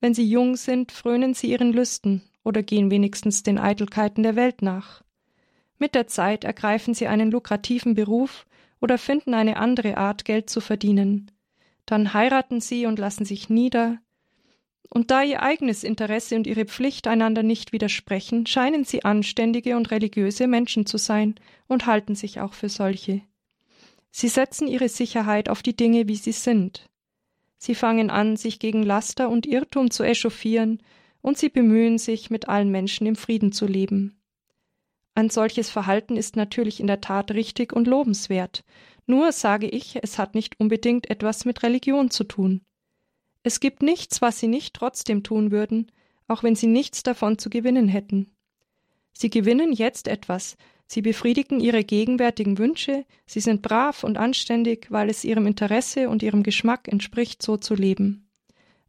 Wenn 0.00 0.14
sie 0.14 0.28
jung 0.28 0.56
sind, 0.56 0.92
frönen 0.92 1.34
sie 1.34 1.50
ihren 1.50 1.72
Lüsten 1.72 2.22
oder 2.44 2.62
gehen 2.62 2.90
wenigstens 2.90 3.42
den 3.42 3.58
Eitelkeiten 3.58 4.22
der 4.22 4.36
Welt 4.36 4.62
nach. 4.62 5.02
Mit 5.78 5.94
der 5.94 6.06
Zeit 6.06 6.44
ergreifen 6.44 6.94
sie 6.94 7.06
einen 7.06 7.30
lukrativen 7.30 7.94
Beruf 7.94 8.46
oder 8.80 8.98
finden 8.98 9.34
eine 9.34 9.56
andere 9.56 9.96
Art, 9.96 10.24
Geld 10.24 10.50
zu 10.50 10.60
verdienen. 10.60 11.30
Dann 11.86 12.12
heiraten 12.14 12.60
sie 12.60 12.86
und 12.86 12.98
lassen 12.98 13.24
sich 13.24 13.48
nieder. 13.48 13.98
Und 14.88 15.10
da 15.10 15.22
ihr 15.22 15.42
eigenes 15.42 15.84
Interesse 15.84 16.36
und 16.36 16.46
ihre 16.46 16.64
Pflicht 16.64 17.06
einander 17.06 17.42
nicht 17.42 17.72
widersprechen, 17.72 18.46
scheinen 18.46 18.84
sie 18.84 19.04
anständige 19.04 19.76
und 19.76 19.90
religiöse 19.90 20.46
Menschen 20.46 20.84
zu 20.84 20.98
sein 20.98 21.36
und 21.66 21.86
halten 21.86 22.14
sich 22.14 22.40
auch 22.40 22.54
für 22.54 22.68
solche. 22.68 23.22
Sie 24.10 24.28
setzen 24.28 24.66
ihre 24.66 24.88
Sicherheit 24.88 25.48
auf 25.48 25.62
die 25.62 25.76
Dinge, 25.76 26.08
wie 26.08 26.16
sie 26.16 26.32
sind. 26.32 26.88
Sie 27.58 27.74
fangen 27.74 28.10
an, 28.10 28.36
sich 28.36 28.58
gegen 28.58 28.82
Laster 28.82 29.28
und 29.28 29.46
Irrtum 29.46 29.90
zu 29.90 30.02
echauffieren, 30.02 30.82
und 31.22 31.36
sie 31.36 31.50
bemühen 31.50 31.98
sich, 31.98 32.30
mit 32.30 32.48
allen 32.48 32.70
Menschen 32.70 33.06
im 33.06 33.16
Frieden 33.16 33.52
zu 33.52 33.66
leben. 33.66 34.20
Ein 35.14 35.28
solches 35.28 35.68
Verhalten 35.68 36.16
ist 36.16 36.36
natürlich 36.36 36.80
in 36.80 36.86
der 36.86 37.00
Tat 37.00 37.32
richtig 37.32 37.72
und 37.74 37.86
lobenswert, 37.86 38.64
nur 39.06 39.32
sage 39.32 39.68
ich, 39.68 39.98
es 40.02 40.18
hat 40.18 40.34
nicht 40.34 40.58
unbedingt 40.58 41.10
etwas 41.10 41.44
mit 41.44 41.62
Religion 41.62 42.10
zu 42.10 42.24
tun. 42.24 42.62
Es 43.42 43.60
gibt 43.60 43.82
nichts, 43.82 44.22
was 44.22 44.38
sie 44.38 44.48
nicht 44.48 44.74
trotzdem 44.74 45.22
tun 45.22 45.50
würden, 45.50 45.90
auch 46.28 46.42
wenn 46.42 46.54
sie 46.54 46.68
nichts 46.68 47.02
davon 47.02 47.38
zu 47.38 47.50
gewinnen 47.50 47.88
hätten. 47.88 48.30
Sie 49.12 49.28
gewinnen 49.28 49.72
jetzt 49.72 50.08
etwas, 50.08 50.56
sie 50.90 51.02
befriedigen 51.02 51.60
ihre 51.60 51.84
gegenwärtigen 51.84 52.58
Wünsche, 52.58 53.04
sie 53.26 53.40
sind 53.40 53.62
brav 53.62 54.02
und 54.02 54.18
anständig, 54.18 54.90
weil 54.90 55.08
es 55.10 55.24
ihrem 55.24 55.46
Interesse 55.46 56.08
und 56.08 56.22
ihrem 56.22 56.42
Geschmack 56.42 56.88
entspricht, 56.88 57.42
so 57.42 57.56
zu 57.56 57.74
leben. 57.74 58.28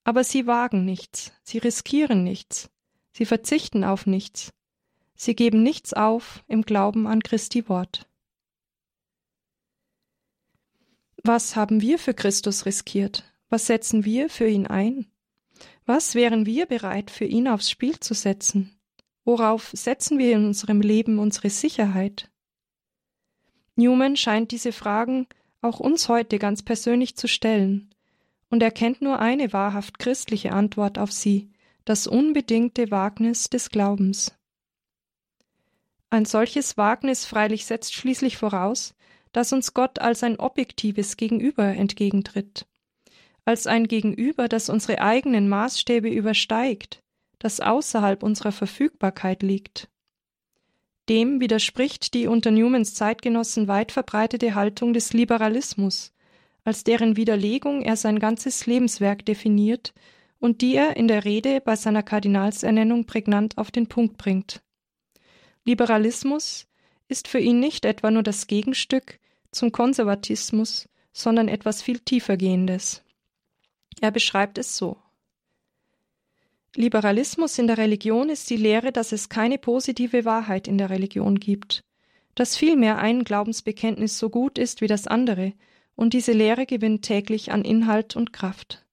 Aber 0.04 0.24
sie 0.24 0.48
wagen 0.48 0.86
nichts, 0.86 1.32
sie 1.44 1.60
riskieren 1.60 2.24
nichts, 2.24 2.72
sie 3.12 3.26
verzichten 3.26 3.84
auf 3.84 4.08
nichts, 4.08 4.52
Sie 5.24 5.36
geben 5.36 5.62
nichts 5.62 5.94
auf 5.94 6.44
im 6.48 6.64
Glauben 6.64 7.06
an 7.06 7.22
Christi 7.22 7.70
Wort. 7.70 8.10
Was 11.24 11.56
haben 11.56 11.80
wir 11.80 12.00
für 12.00 12.16
Christus 12.16 12.66
riskiert? 12.66 13.32
Was 13.48 13.68
setzen 13.68 14.04
wir 14.04 14.32
für 14.32 14.48
ihn 14.48 14.66
ein? 14.66 15.12
Was 15.86 16.16
wären 16.16 16.48
wir 16.48 16.66
bereit, 16.66 17.12
für 17.12 17.26
ihn 17.26 17.48
aufs 17.48 17.70
Spiel 17.70 18.00
zu 18.00 18.16
setzen? 18.16 18.81
Worauf 19.24 19.72
setzen 19.74 20.18
wir 20.18 20.34
in 20.34 20.46
unserem 20.46 20.82
Leben 20.82 21.20
unsere 21.20 21.50
Sicherheit? 21.50 22.30
Newman 23.76 24.16
scheint 24.16 24.52
diese 24.52 24.72
Fragen 24.72 25.28
auch 25.62 25.80
uns 25.80 26.10
heute 26.10 26.40
ganz 26.40 26.64
persönlich 26.64 27.16
zu 27.16 27.28
stellen, 27.28 27.94
und 28.50 28.62
er 28.64 28.72
kennt 28.72 29.02
nur 29.02 29.20
eine 29.20 29.54
wahrhaft 29.54 30.00
christliche 30.00 30.52
Antwort 30.52 30.98
auf 30.98 31.12
sie, 31.12 31.52
das 31.86 32.08
unbedingte 32.08 32.92
Wagnis 32.92 33.50
des 33.50 33.70
Glaubens. 33.70 34.36
Ein 36.10 36.26
solches 36.26 36.78
Wagnis 36.78 37.26
freilich 37.26 37.66
setzt 37.66 37.94
schließlich 37.94 38.38
voraus, 38.38 38.96
dass 39.32 39.54
uns 39.54 39.74
Gott 39.74 40.00
als 40.00 40.24
ein 40.24 40.40
objektives 40.40 41.16
Gegenüber 41.16 41.66
entgegentritt, 41.66 42.68
als 43.46 43.66
ein 43.68 43.88
Gegenüber, 43.88 44.50
das 44.50 44.70
unsere 44.70 45.00
eigenen 45.00 45.48
Maßstäbe 45.48 46.10
übersteigt, 46.10 47.02
das 47.42 47.60
außerhalb 47.60 48.22
unserer 48.22 48.52
Verfügbarkeit 48.52 49.42
liegt. 49.42 49.90
Dem 51.10 51.40
widerspricht 51.40 52.14
die 52.14 52.28
unter 52.28 52.52
Newmans 52.52 52.94
Zeitgenossen 52.94 53.68
weit 53.68 53.92
verbreitete 53.92 54.54
Haltung 54.54 54.94
des 54.94 55.12
Liberalismus, 55.14 56.14
als 56.64 56.84
deren 56.84 57.18
Widerlegung 57.18 57.82
er 57.82 57.96
sein 57.96 58.20
ganzes 58.20 58.68
Lebenswerk 58.68 59.26
definiert 59.26 59.96
und 60.40 60.62
die 60.62 60.76
er 60.76 60.96
in 60.98 61.08
der 61.08 61.26
Rede 61.26 61.62
bei 61.62 61.76
seiner 61.76 62.04
Kardinalsernennung 62.04 63.06
prägnant 63.08 63.58
auf 63.58 63.72
den 63.72 63.88
Punkt 63.88 64.18
bringt. 64.18 64.62
Liberalismus 65.66 66.68
ist 67.08 67.28
für 67.28 67.40
ihn 67.40 67.60
nicht 67.60 67.86
etwa 67.86 68.12
nur 68.12 68.24
das 68.24 68.46
Gegenstück 68.46 69.20
zum 69.52 69.72
Konservatismus, 69.72 70.88
sondern 71.12 71.48
etwas 71.48 71.82
viel 71.82 72.00
tiefergehendes. 72.00 73.04
Er 74.00 74.12
beschreibt 74.12 74.60
es 74.60 74.78
so. 74.78 74.98
Liberalismus 76.76 77.58
in 77.60 77.68
der 77.68 77.78
Religion 77.78 78.30
ist 78.30 78.50
die 78.50 78.58
Lehre, 78.58 78.92
dass 78.92 79.12
es 79.12 79.30
keine 79.30 79.58
positive 79.58 80.26
Wahrheit 80.26 80.68
in 80.68 80.78
der 80.78 80.90
Religion 80.90 81.40
gibt, 81.40 81.84
dass 82.36 82.56
vielmehr 82.56 82.98
ein 82.98 83.24
Glaubensbekenntnis 83.24 84.18
so 84.18 84.30
gut 84.30 84.58
ist 84.58 84.82
wie 84.82 84.88
das 84.88 85.08
andere, 85.08 85.54
und 85.96 86.14
diese 86.14 86.32
Lehre 86.32 86.66
gewinnt 86.66 87.04
täglich 87.04 87.52
an 87.52 87.64
Inhalt 87.64 88.16
und 88.16 88.34
Kraft. 88.34 88.86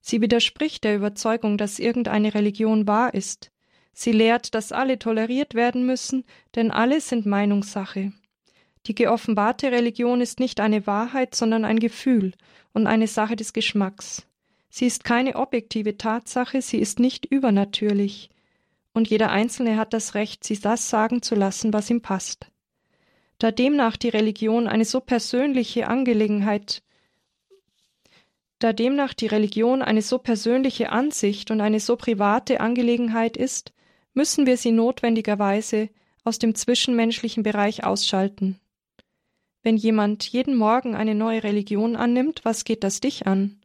Sie 0.00 0.20
widerspricht 0.20 0.84
der 0.84 0.96
Überzeugung, 0.96 1.58
dass 1.58 1.80
irgendeine 1.80 2.34
Religion 2.34 2.86
wahr 2.86 3.12
ist, 3.12 3.50
Sie 3.98 4.12
lehrt, 4.12 4.54
dass 4.54 4.72
alle 4.72 4.98
toleriert 4.98 5.54
werden 5.54 5.86
müssen, 5.86 6.24
denn 6.54 6.70
alle 6.70 7.00
sind 7.00 7.24
Meinungssache. 7.24 8.12
Die 8.86 8.94
geoffenbarte 8.94 9.72
Religion 9.72 10.20
ist 10.20 10.38
nicht 10.38 10.60
eine 10.60 10.86
Wahrheit, 10.86 11.34
sondern 11.34 11.64
ein 11.64 11.78
Gefühl 11.78 12.34
und 12.74 12.86
eine 12.86 13.06
Sache 13.06 13.36
des 13.36 13.54
Geschmacks. 13.54 14.26
Sie 14.76 14.84
ist 14.84 15.04
keine 15.04 15.36
objektive 15.36 15.96
Tatsache, 15.96 16.60
sie 16.60 16.76
ist 16.76 17.00
nicht 17.00 17.24
übernatürlich. 17.24 18.28
Und 18.92 19.08
jeder 19.08 19.30
Einzelne 19.30 19.78
hat 19.78 19.94
das 19.94 20.14
Recht, 20.14 20.44
sie 20.44 20.60
das 20.60 20.90
sagen 20.90 21.22
zu 21.22 21.34
lassen, 21.34 21.72
was 21.72 21.88
ihm 21.88 22.02
passt. 22.02 22.48
Da 23.38 23.52
demnach 23.52 23.96
die 23.96 24.10
Religion 24.10 24.66
eine 24.66 24.84
so 24.84 25.00
persönliche 25.00 25.88
Angelegenheit 25.88 26.82
da 28.58 28.74
demnach 28.74 29.14
die 29.14 29.28
Religion 29.28 29.80
eine 29.80 30.02
so 30.02 30.18
persönliche 30.18 30.92
Ansicht 30.92 31.50
und 31.50 31.62
eine 31.62 31.80
so 31.80 31.96
private 31.96 32.60
Angelegenheit 32.60 33.38
ist, 33.38 33.72
müssen 34.12 34.44
wir 34.44 34.58
sie 34.58 34.72
notwendigerweise 34.72 35.88
aus 36.22 36.38
dem 36.38 36.54
zwischenmenschlichen 36.54 37.42
Bereich 37.42 37.84
ausschalten. 37.84 38.60
Wenn 39.62 39.78
jemand 39.78 40.24
jeden 40.24 40.54
Morgen 40.54 40.94
eine 40.94 41.14
neue 41.14 41.44
Religion 41.44 41.96
annimmt, 41.96 42.42
was 42.44 42.64
geht 42.64 42.84
das 42.84 43.00
dich 43.00 43.26
an? 43.26 43.58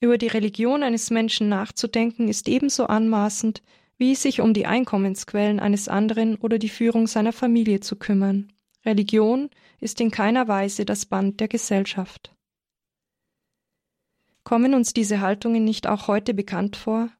Über 0.00 0.16
die 0.16 0.28
Religion 0.28 0.82
eines 0.82 1.10
Menschen 1.10 1.50
nachzudenken 1.50 2.28
ist 2.28 2.48
ebenso 2.48 2.86
anmaßend, 2.86 3.62
wie 3.98 4.14
sich 4.14 4.40
um 4.40 4.54
die 4.54 4.64
Einkommensquellen 4.64 5.60
eines 5.60 5.88
anderen 5.88 6.36
oder 6.36 6.58
die 6.58 6.70
Führung 6.70 7.06
seiner 7.06 7.34
Familie 7.34 7.80
zu 7.80 7.96
kümmern. 7.96 8.50
Religion 8.86 9.50
ist 9.78 10.00
in 10.00 10.10
keiner 10.10 10.48
Weise 10.48 10.86
das 10.86 11.04
Band 11.04 11.38
der 11.40 11.48
Gesellschaft. 11.48 12.34
Kommen 14.42 14.72
uns 14.72 14.94
diese 14.94 15.20
Haltungen 15.20 15.64
nicht 15.64 15.86
auch 15.86 16.08
heute 16.08 16.32
bekannt 16.32 16.76
vor? 16.76 17.10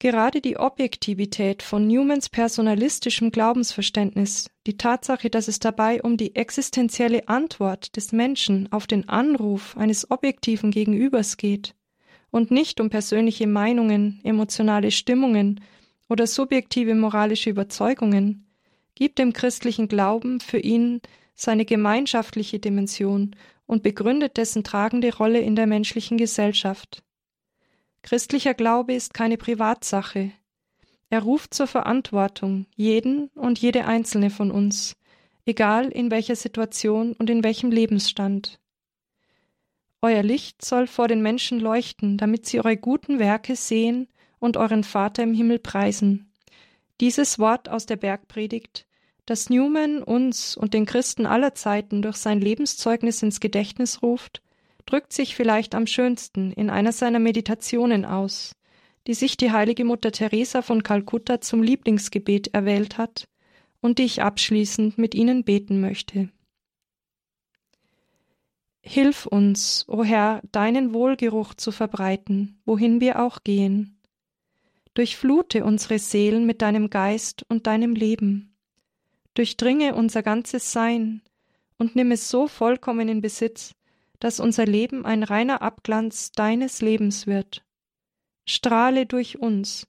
Gerade 0.00 0.40
die 0.40 0.56
Objektivität 0.56 1.64
von 1.64 1.88
Newmans 1.88 2.28
personalistischem 2.28 3.32
Glaubensverständnis, 3.32 4.48
die 4.64 4.76
Tatsache, 4.76 5.28
dass 5.28 5.48
es 5.48 5.58
dabei 5.58 6.00
um 6.02 6.16
die 6.16 6.36
existenzielle 6.36 7.26
Antwort 7.26 7.96
des 7.96 8.12
Menschen 8.12 8.70
auf 8.70 8.86
den 8.86 9.08
Anruf 9.08 9.76
eines 9.76 10.08
objektiven 10.08 10.70
Gegenübers 10.70 11.36
geht 11.36 11.74
und 12.30 12.52
nicht 12.52 12.80
um 12.80 12.90
persönliche 12.90 13.48
Meinungen, 13.48 14.20
emotionale 14.22 14.92
Stimmungen 14.92 15.60
oder 16.08 16.28
subjektive 16.28 16.94
moralische 16.94 17.50
Überzeugungen, 17.50 18.46
gibt 18.94 19.18
dem 19.18 19.32
christlichen 19.32 19.88
Glauben 19.88 20.38
für 20.38 20.58
ihn 20.58 21.00
seine 21.34 21.64
gemeinschaftliche 21.64 22.60
Dimension 22.60 23.34
und 23.66 23.82
begründet 23.82 24.36
dessen 24.36 24.62
tragende 24.62 25.14
Rolle 25.14 25.40
in 25.40 25.56
der 25.56 25.66
menschlichen 25.66 26.18
Gesellschaft. 26.18 27.02
Christlicher 28.02 28.54
Glaube 28.54 28.94
ist 28.94 29.14
keine 29.14 29.36
Privatsache. 29.36 30.32
Er 31.10 31.22
ruft 31.22 31.54
zur 31.54 31.66
Verantwortung 31.66 32.66
jeden 32.76 33.28
und 33.34 33.58
jede 33.58 33.86
einzelne 33.86 34.30
von 34.30 34.50
uns, 34.50 34.96
egal 35.46 35.88
in 35.88 36.10
welcher 36.10 36.36
Situation 36.36 37.14
und 37.14 37.30
in 37.30 37.42
welchem 37.42 37.70
Lebensstand. 37.70 38.60
Euer 40.00 40.22
Licht 40.22 40.64
soll 40.64 40.86
vor 40.86 41.08
den 41.08 41.22
Menschen 41.22 41.58
leuchten, 41.58 42.18
damit 42.18 42.46
sie 42.46 42.60
eure 42.60 42.76
guten 42.76 43.18
Werke 43.18 43.56
sehen 43.56 44.08
und 44.38 44.56
euren 44.56 44.84
Vater 44.84 45.22
im 45.22 45.34
Himmel 45.34 45.58
preisen. 45.58 46.30
Dieses 47.00 47.38
Wort 47.38 47.68
aus 47.68 47.86
der 47.86 47.96
Bergpredigt, 47.96 48.86
das 49.26 49.50
Newman 49.50 50.02
uns 50.02 50.56
und 50.56 50.72
den 50.72 50.86
Christen 50.86 51.26
aller 51.26 51.54
Zeiten 51.54 52.02
durch 52.02 52.16
sein 52.16 52.40
Lebenszeugnis 52.40 53.22
ins 53.22 53.40
Gedächtnis 53.40 54.02
ruft, 54.02 54.42
drückt 54.88 55.12
sich 55.12 55.36
vielleicht 55.36 55.74
am 55.74 55.86
schönsten 55.86 56.50
in 56.52 56.70
einer 56.70 56.92
seiner 56.92 57.18
Meditationen 57.18 58.06
aus, 58.06 58.54
die 59.06 59.12
sich 59.12 59.36
die 59.36 59.52
heilige 59.52 59.84
Mutter 59.84 60.12
Teresa 60.12 60.62
von 60.62 60.82
Kalkutta 60.82 61.42
zum 61.42 61.62
Lieblingsgebet 61.62 62.54
erwählt 62.54 62.96
hat 62.96 63.28
und 63.80 63.98
die 63.98 64.04
ich 64.04 64.22
abschließend 64.22 64.96
mit 64.96 65.14
Ihnen 65.14 65.44
beten 65.44 65.80
möchte. 65.80 66.30
Hilf 68.80 69.26
uns, 69.26 69.84
o 69.88 70.04
Herr, 70.04 70.40
deinen 70.52 70.94
Wohlgeruch 70.94 71.52
zu 71.52 71.70
verbreiten, 71.70 72.58
wohin 72.64 73.02
wir 73.02 73.20
auch 73.20 73.44
gehen. 73.44 74.00
Durchflute 74.94 75.64
unsere 75.64 75.98
Seelen 75.98 76.46
mit 76.46 76.62
deinem 76.62 76.88
Geist 76.88 77.44
und 77.50 77.66
deinem 77.66 77.94
Leben. 77.94 78.56
Durchdringe 79.34 79.94
unser 79.94 80.22
ganzes 80.22 80.72
Sein 80.72 81.20
und 81.76 81.94
nimm 81.94 82.10
es 82.10 82.30
so 82.30 82.48
vollkommen 82.48 83.08
in 83.08 83.20
Besitz, 83.20 83.74
dass 84.20 84.40
unser 84.40 84.66
Leben 84.66 85.04
ein 85.04 85.22
reiner 85.22 85.62
Abglanz 85.62 86.32
deines 86.32 86.80
Lebens 86.80 87.26
wird. 87.26 87.64
Strahle 88.46 89.06
durch 89.06 89.38
uns 89.38 89.86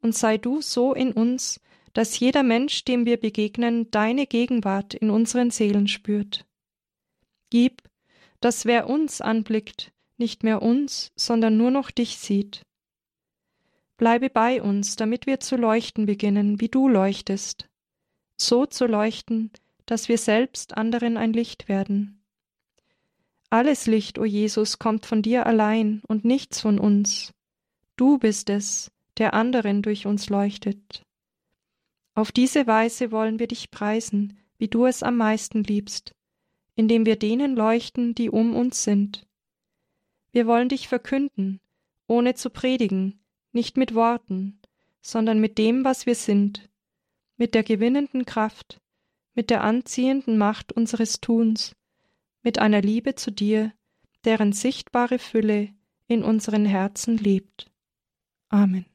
und 0.00 0.14
sei 0.14 0.38
du 0.38 0.60
so 0.60 0.94
in 0.94 1.12
uns, 1.12 1.60
dass 1.92 2.18
jeder 2.18 2.42
Mensch, 2.42 2.84
dem 2.84 3.06
wir 3.06 3.16
begegnen, 3.16 3.90
deine 3.90 4.26
Gegenwart 4.26 4.94
in 4.94 5.10
unseren 5.10 5.50
Seelen 5.50 5.88
spürt. 5.88 6.46
Gib, 7.50 7.82
dass 8.40 8.66
wer 8.66 8.88
uns 8.88 9.20
anblickt, 9.20 9.92
nicht 10.16 10.42
mehr 10.44 10.62
uns, 10.62 11.12
sondern 11.16 11.56
nur 11.56 11.70
noch 11.70 11.90
dich 11.90 12.18
sieht. 12.18 12.62
Bleibe 13.96 14.30
bei 14.30 14.62
uns, 14.62 14.96
damit 14.96 15.26
wir 15.26 15.40
zu 15.40 15.56
leuchten 15.56 16.06
beginnen, 16.06 16.60
wie 16.60 16.68
du 16.68 16.88
leuchtest, 16.88 17.68
so 18.36 18.64
zu 18.66 18.86
leuchten, 18.86 19.50
dass 19.86 20.08
wir 20.08 20.18
selbst 20.18 20.76
anderen 20.76 21.16
ein 21.16 21.32
Licht 21.32 21.68
werden. 21.68 22.17
Alles 23.50 23.86
Licht, 23.86 24.18
o 24.18 24.24
Jesus, 24.24 24.78
kommt 24.78 25.06
von 25.06 25.22
dir 25.22 25.46
allein 25.46 26.02
und 26.06 26.24
nichts 26.24 26.60
von 26.60 26.78
uns. 26.78 27.32
Du 27.96 28.18
bist 28.18 28.50
es, 28.50 28.90
der 29.16 29.32
anderen 29.32 29.80
durch 29.80 30.06
uns 30.06 30.28
leuchtet. 30.28 31.02
Auf 32.14 32.30
diese 32.30 32.66
Weise 32.66 33.10
wollen 33.10 33.38
wir 33.38 33.46
dich 33.46 33.70
preisen, 33.70 34.38
wie 34.58 34.68
du 34.68 34.84
es 34.84 35.02
am 35.02 35.16
meisten 35.16 35.64
liebst, 35.64 36.12
indem 36.74 37.06
wir 37.06 37.16
denen 37.16 37.56
leuchten, 37.56 38.14
die 38.14 38.28
um 38.28 38.54
uns 38.54 38.84
sind. 38.84 39.26
Wir 40.32 40.46
wollen 40.46 40.68
dich 40.68 40.88
verkünden, 40.88 41.58
ohne 42.06 42.34
zu 42.34 42.50
predigen, 42.50 43.18
nicht 43.52 43.76
mit 43.76 43.94
Worten, 43.94 44.60
sondern 45.00 45.40
mit 45.40 45.56
dem, 45.56 45.84
was 45.84 46.04
wir 46.04 46.14
sind, 46.14 46.68
mit 47.38 47.54
der 47.54 47.62
gewinnenden 47.62 48.26
Kraft, 48.26 48.80
mit 49.34 49.48
der 49.48 49.64
anziehenden 49.64 50.36
Macht 50.36 50.72
unseres 50.72 51.20
Tuns, 51.20 51.74
mit 52.42 52.58
einer 52.58 52.82
Liebe 52.82 53.14
zu 53.14 53.30
dir, 53.30 53.72
deren 54.24 54.52
sichtbare 54.52 55.18
Fülle 55.18 55.74
in 56.06 56.22
unseren 56.22 56.64
Herzen 56.64 57.16
lebt. 57.18 57.70
Amen. 58.48 58.86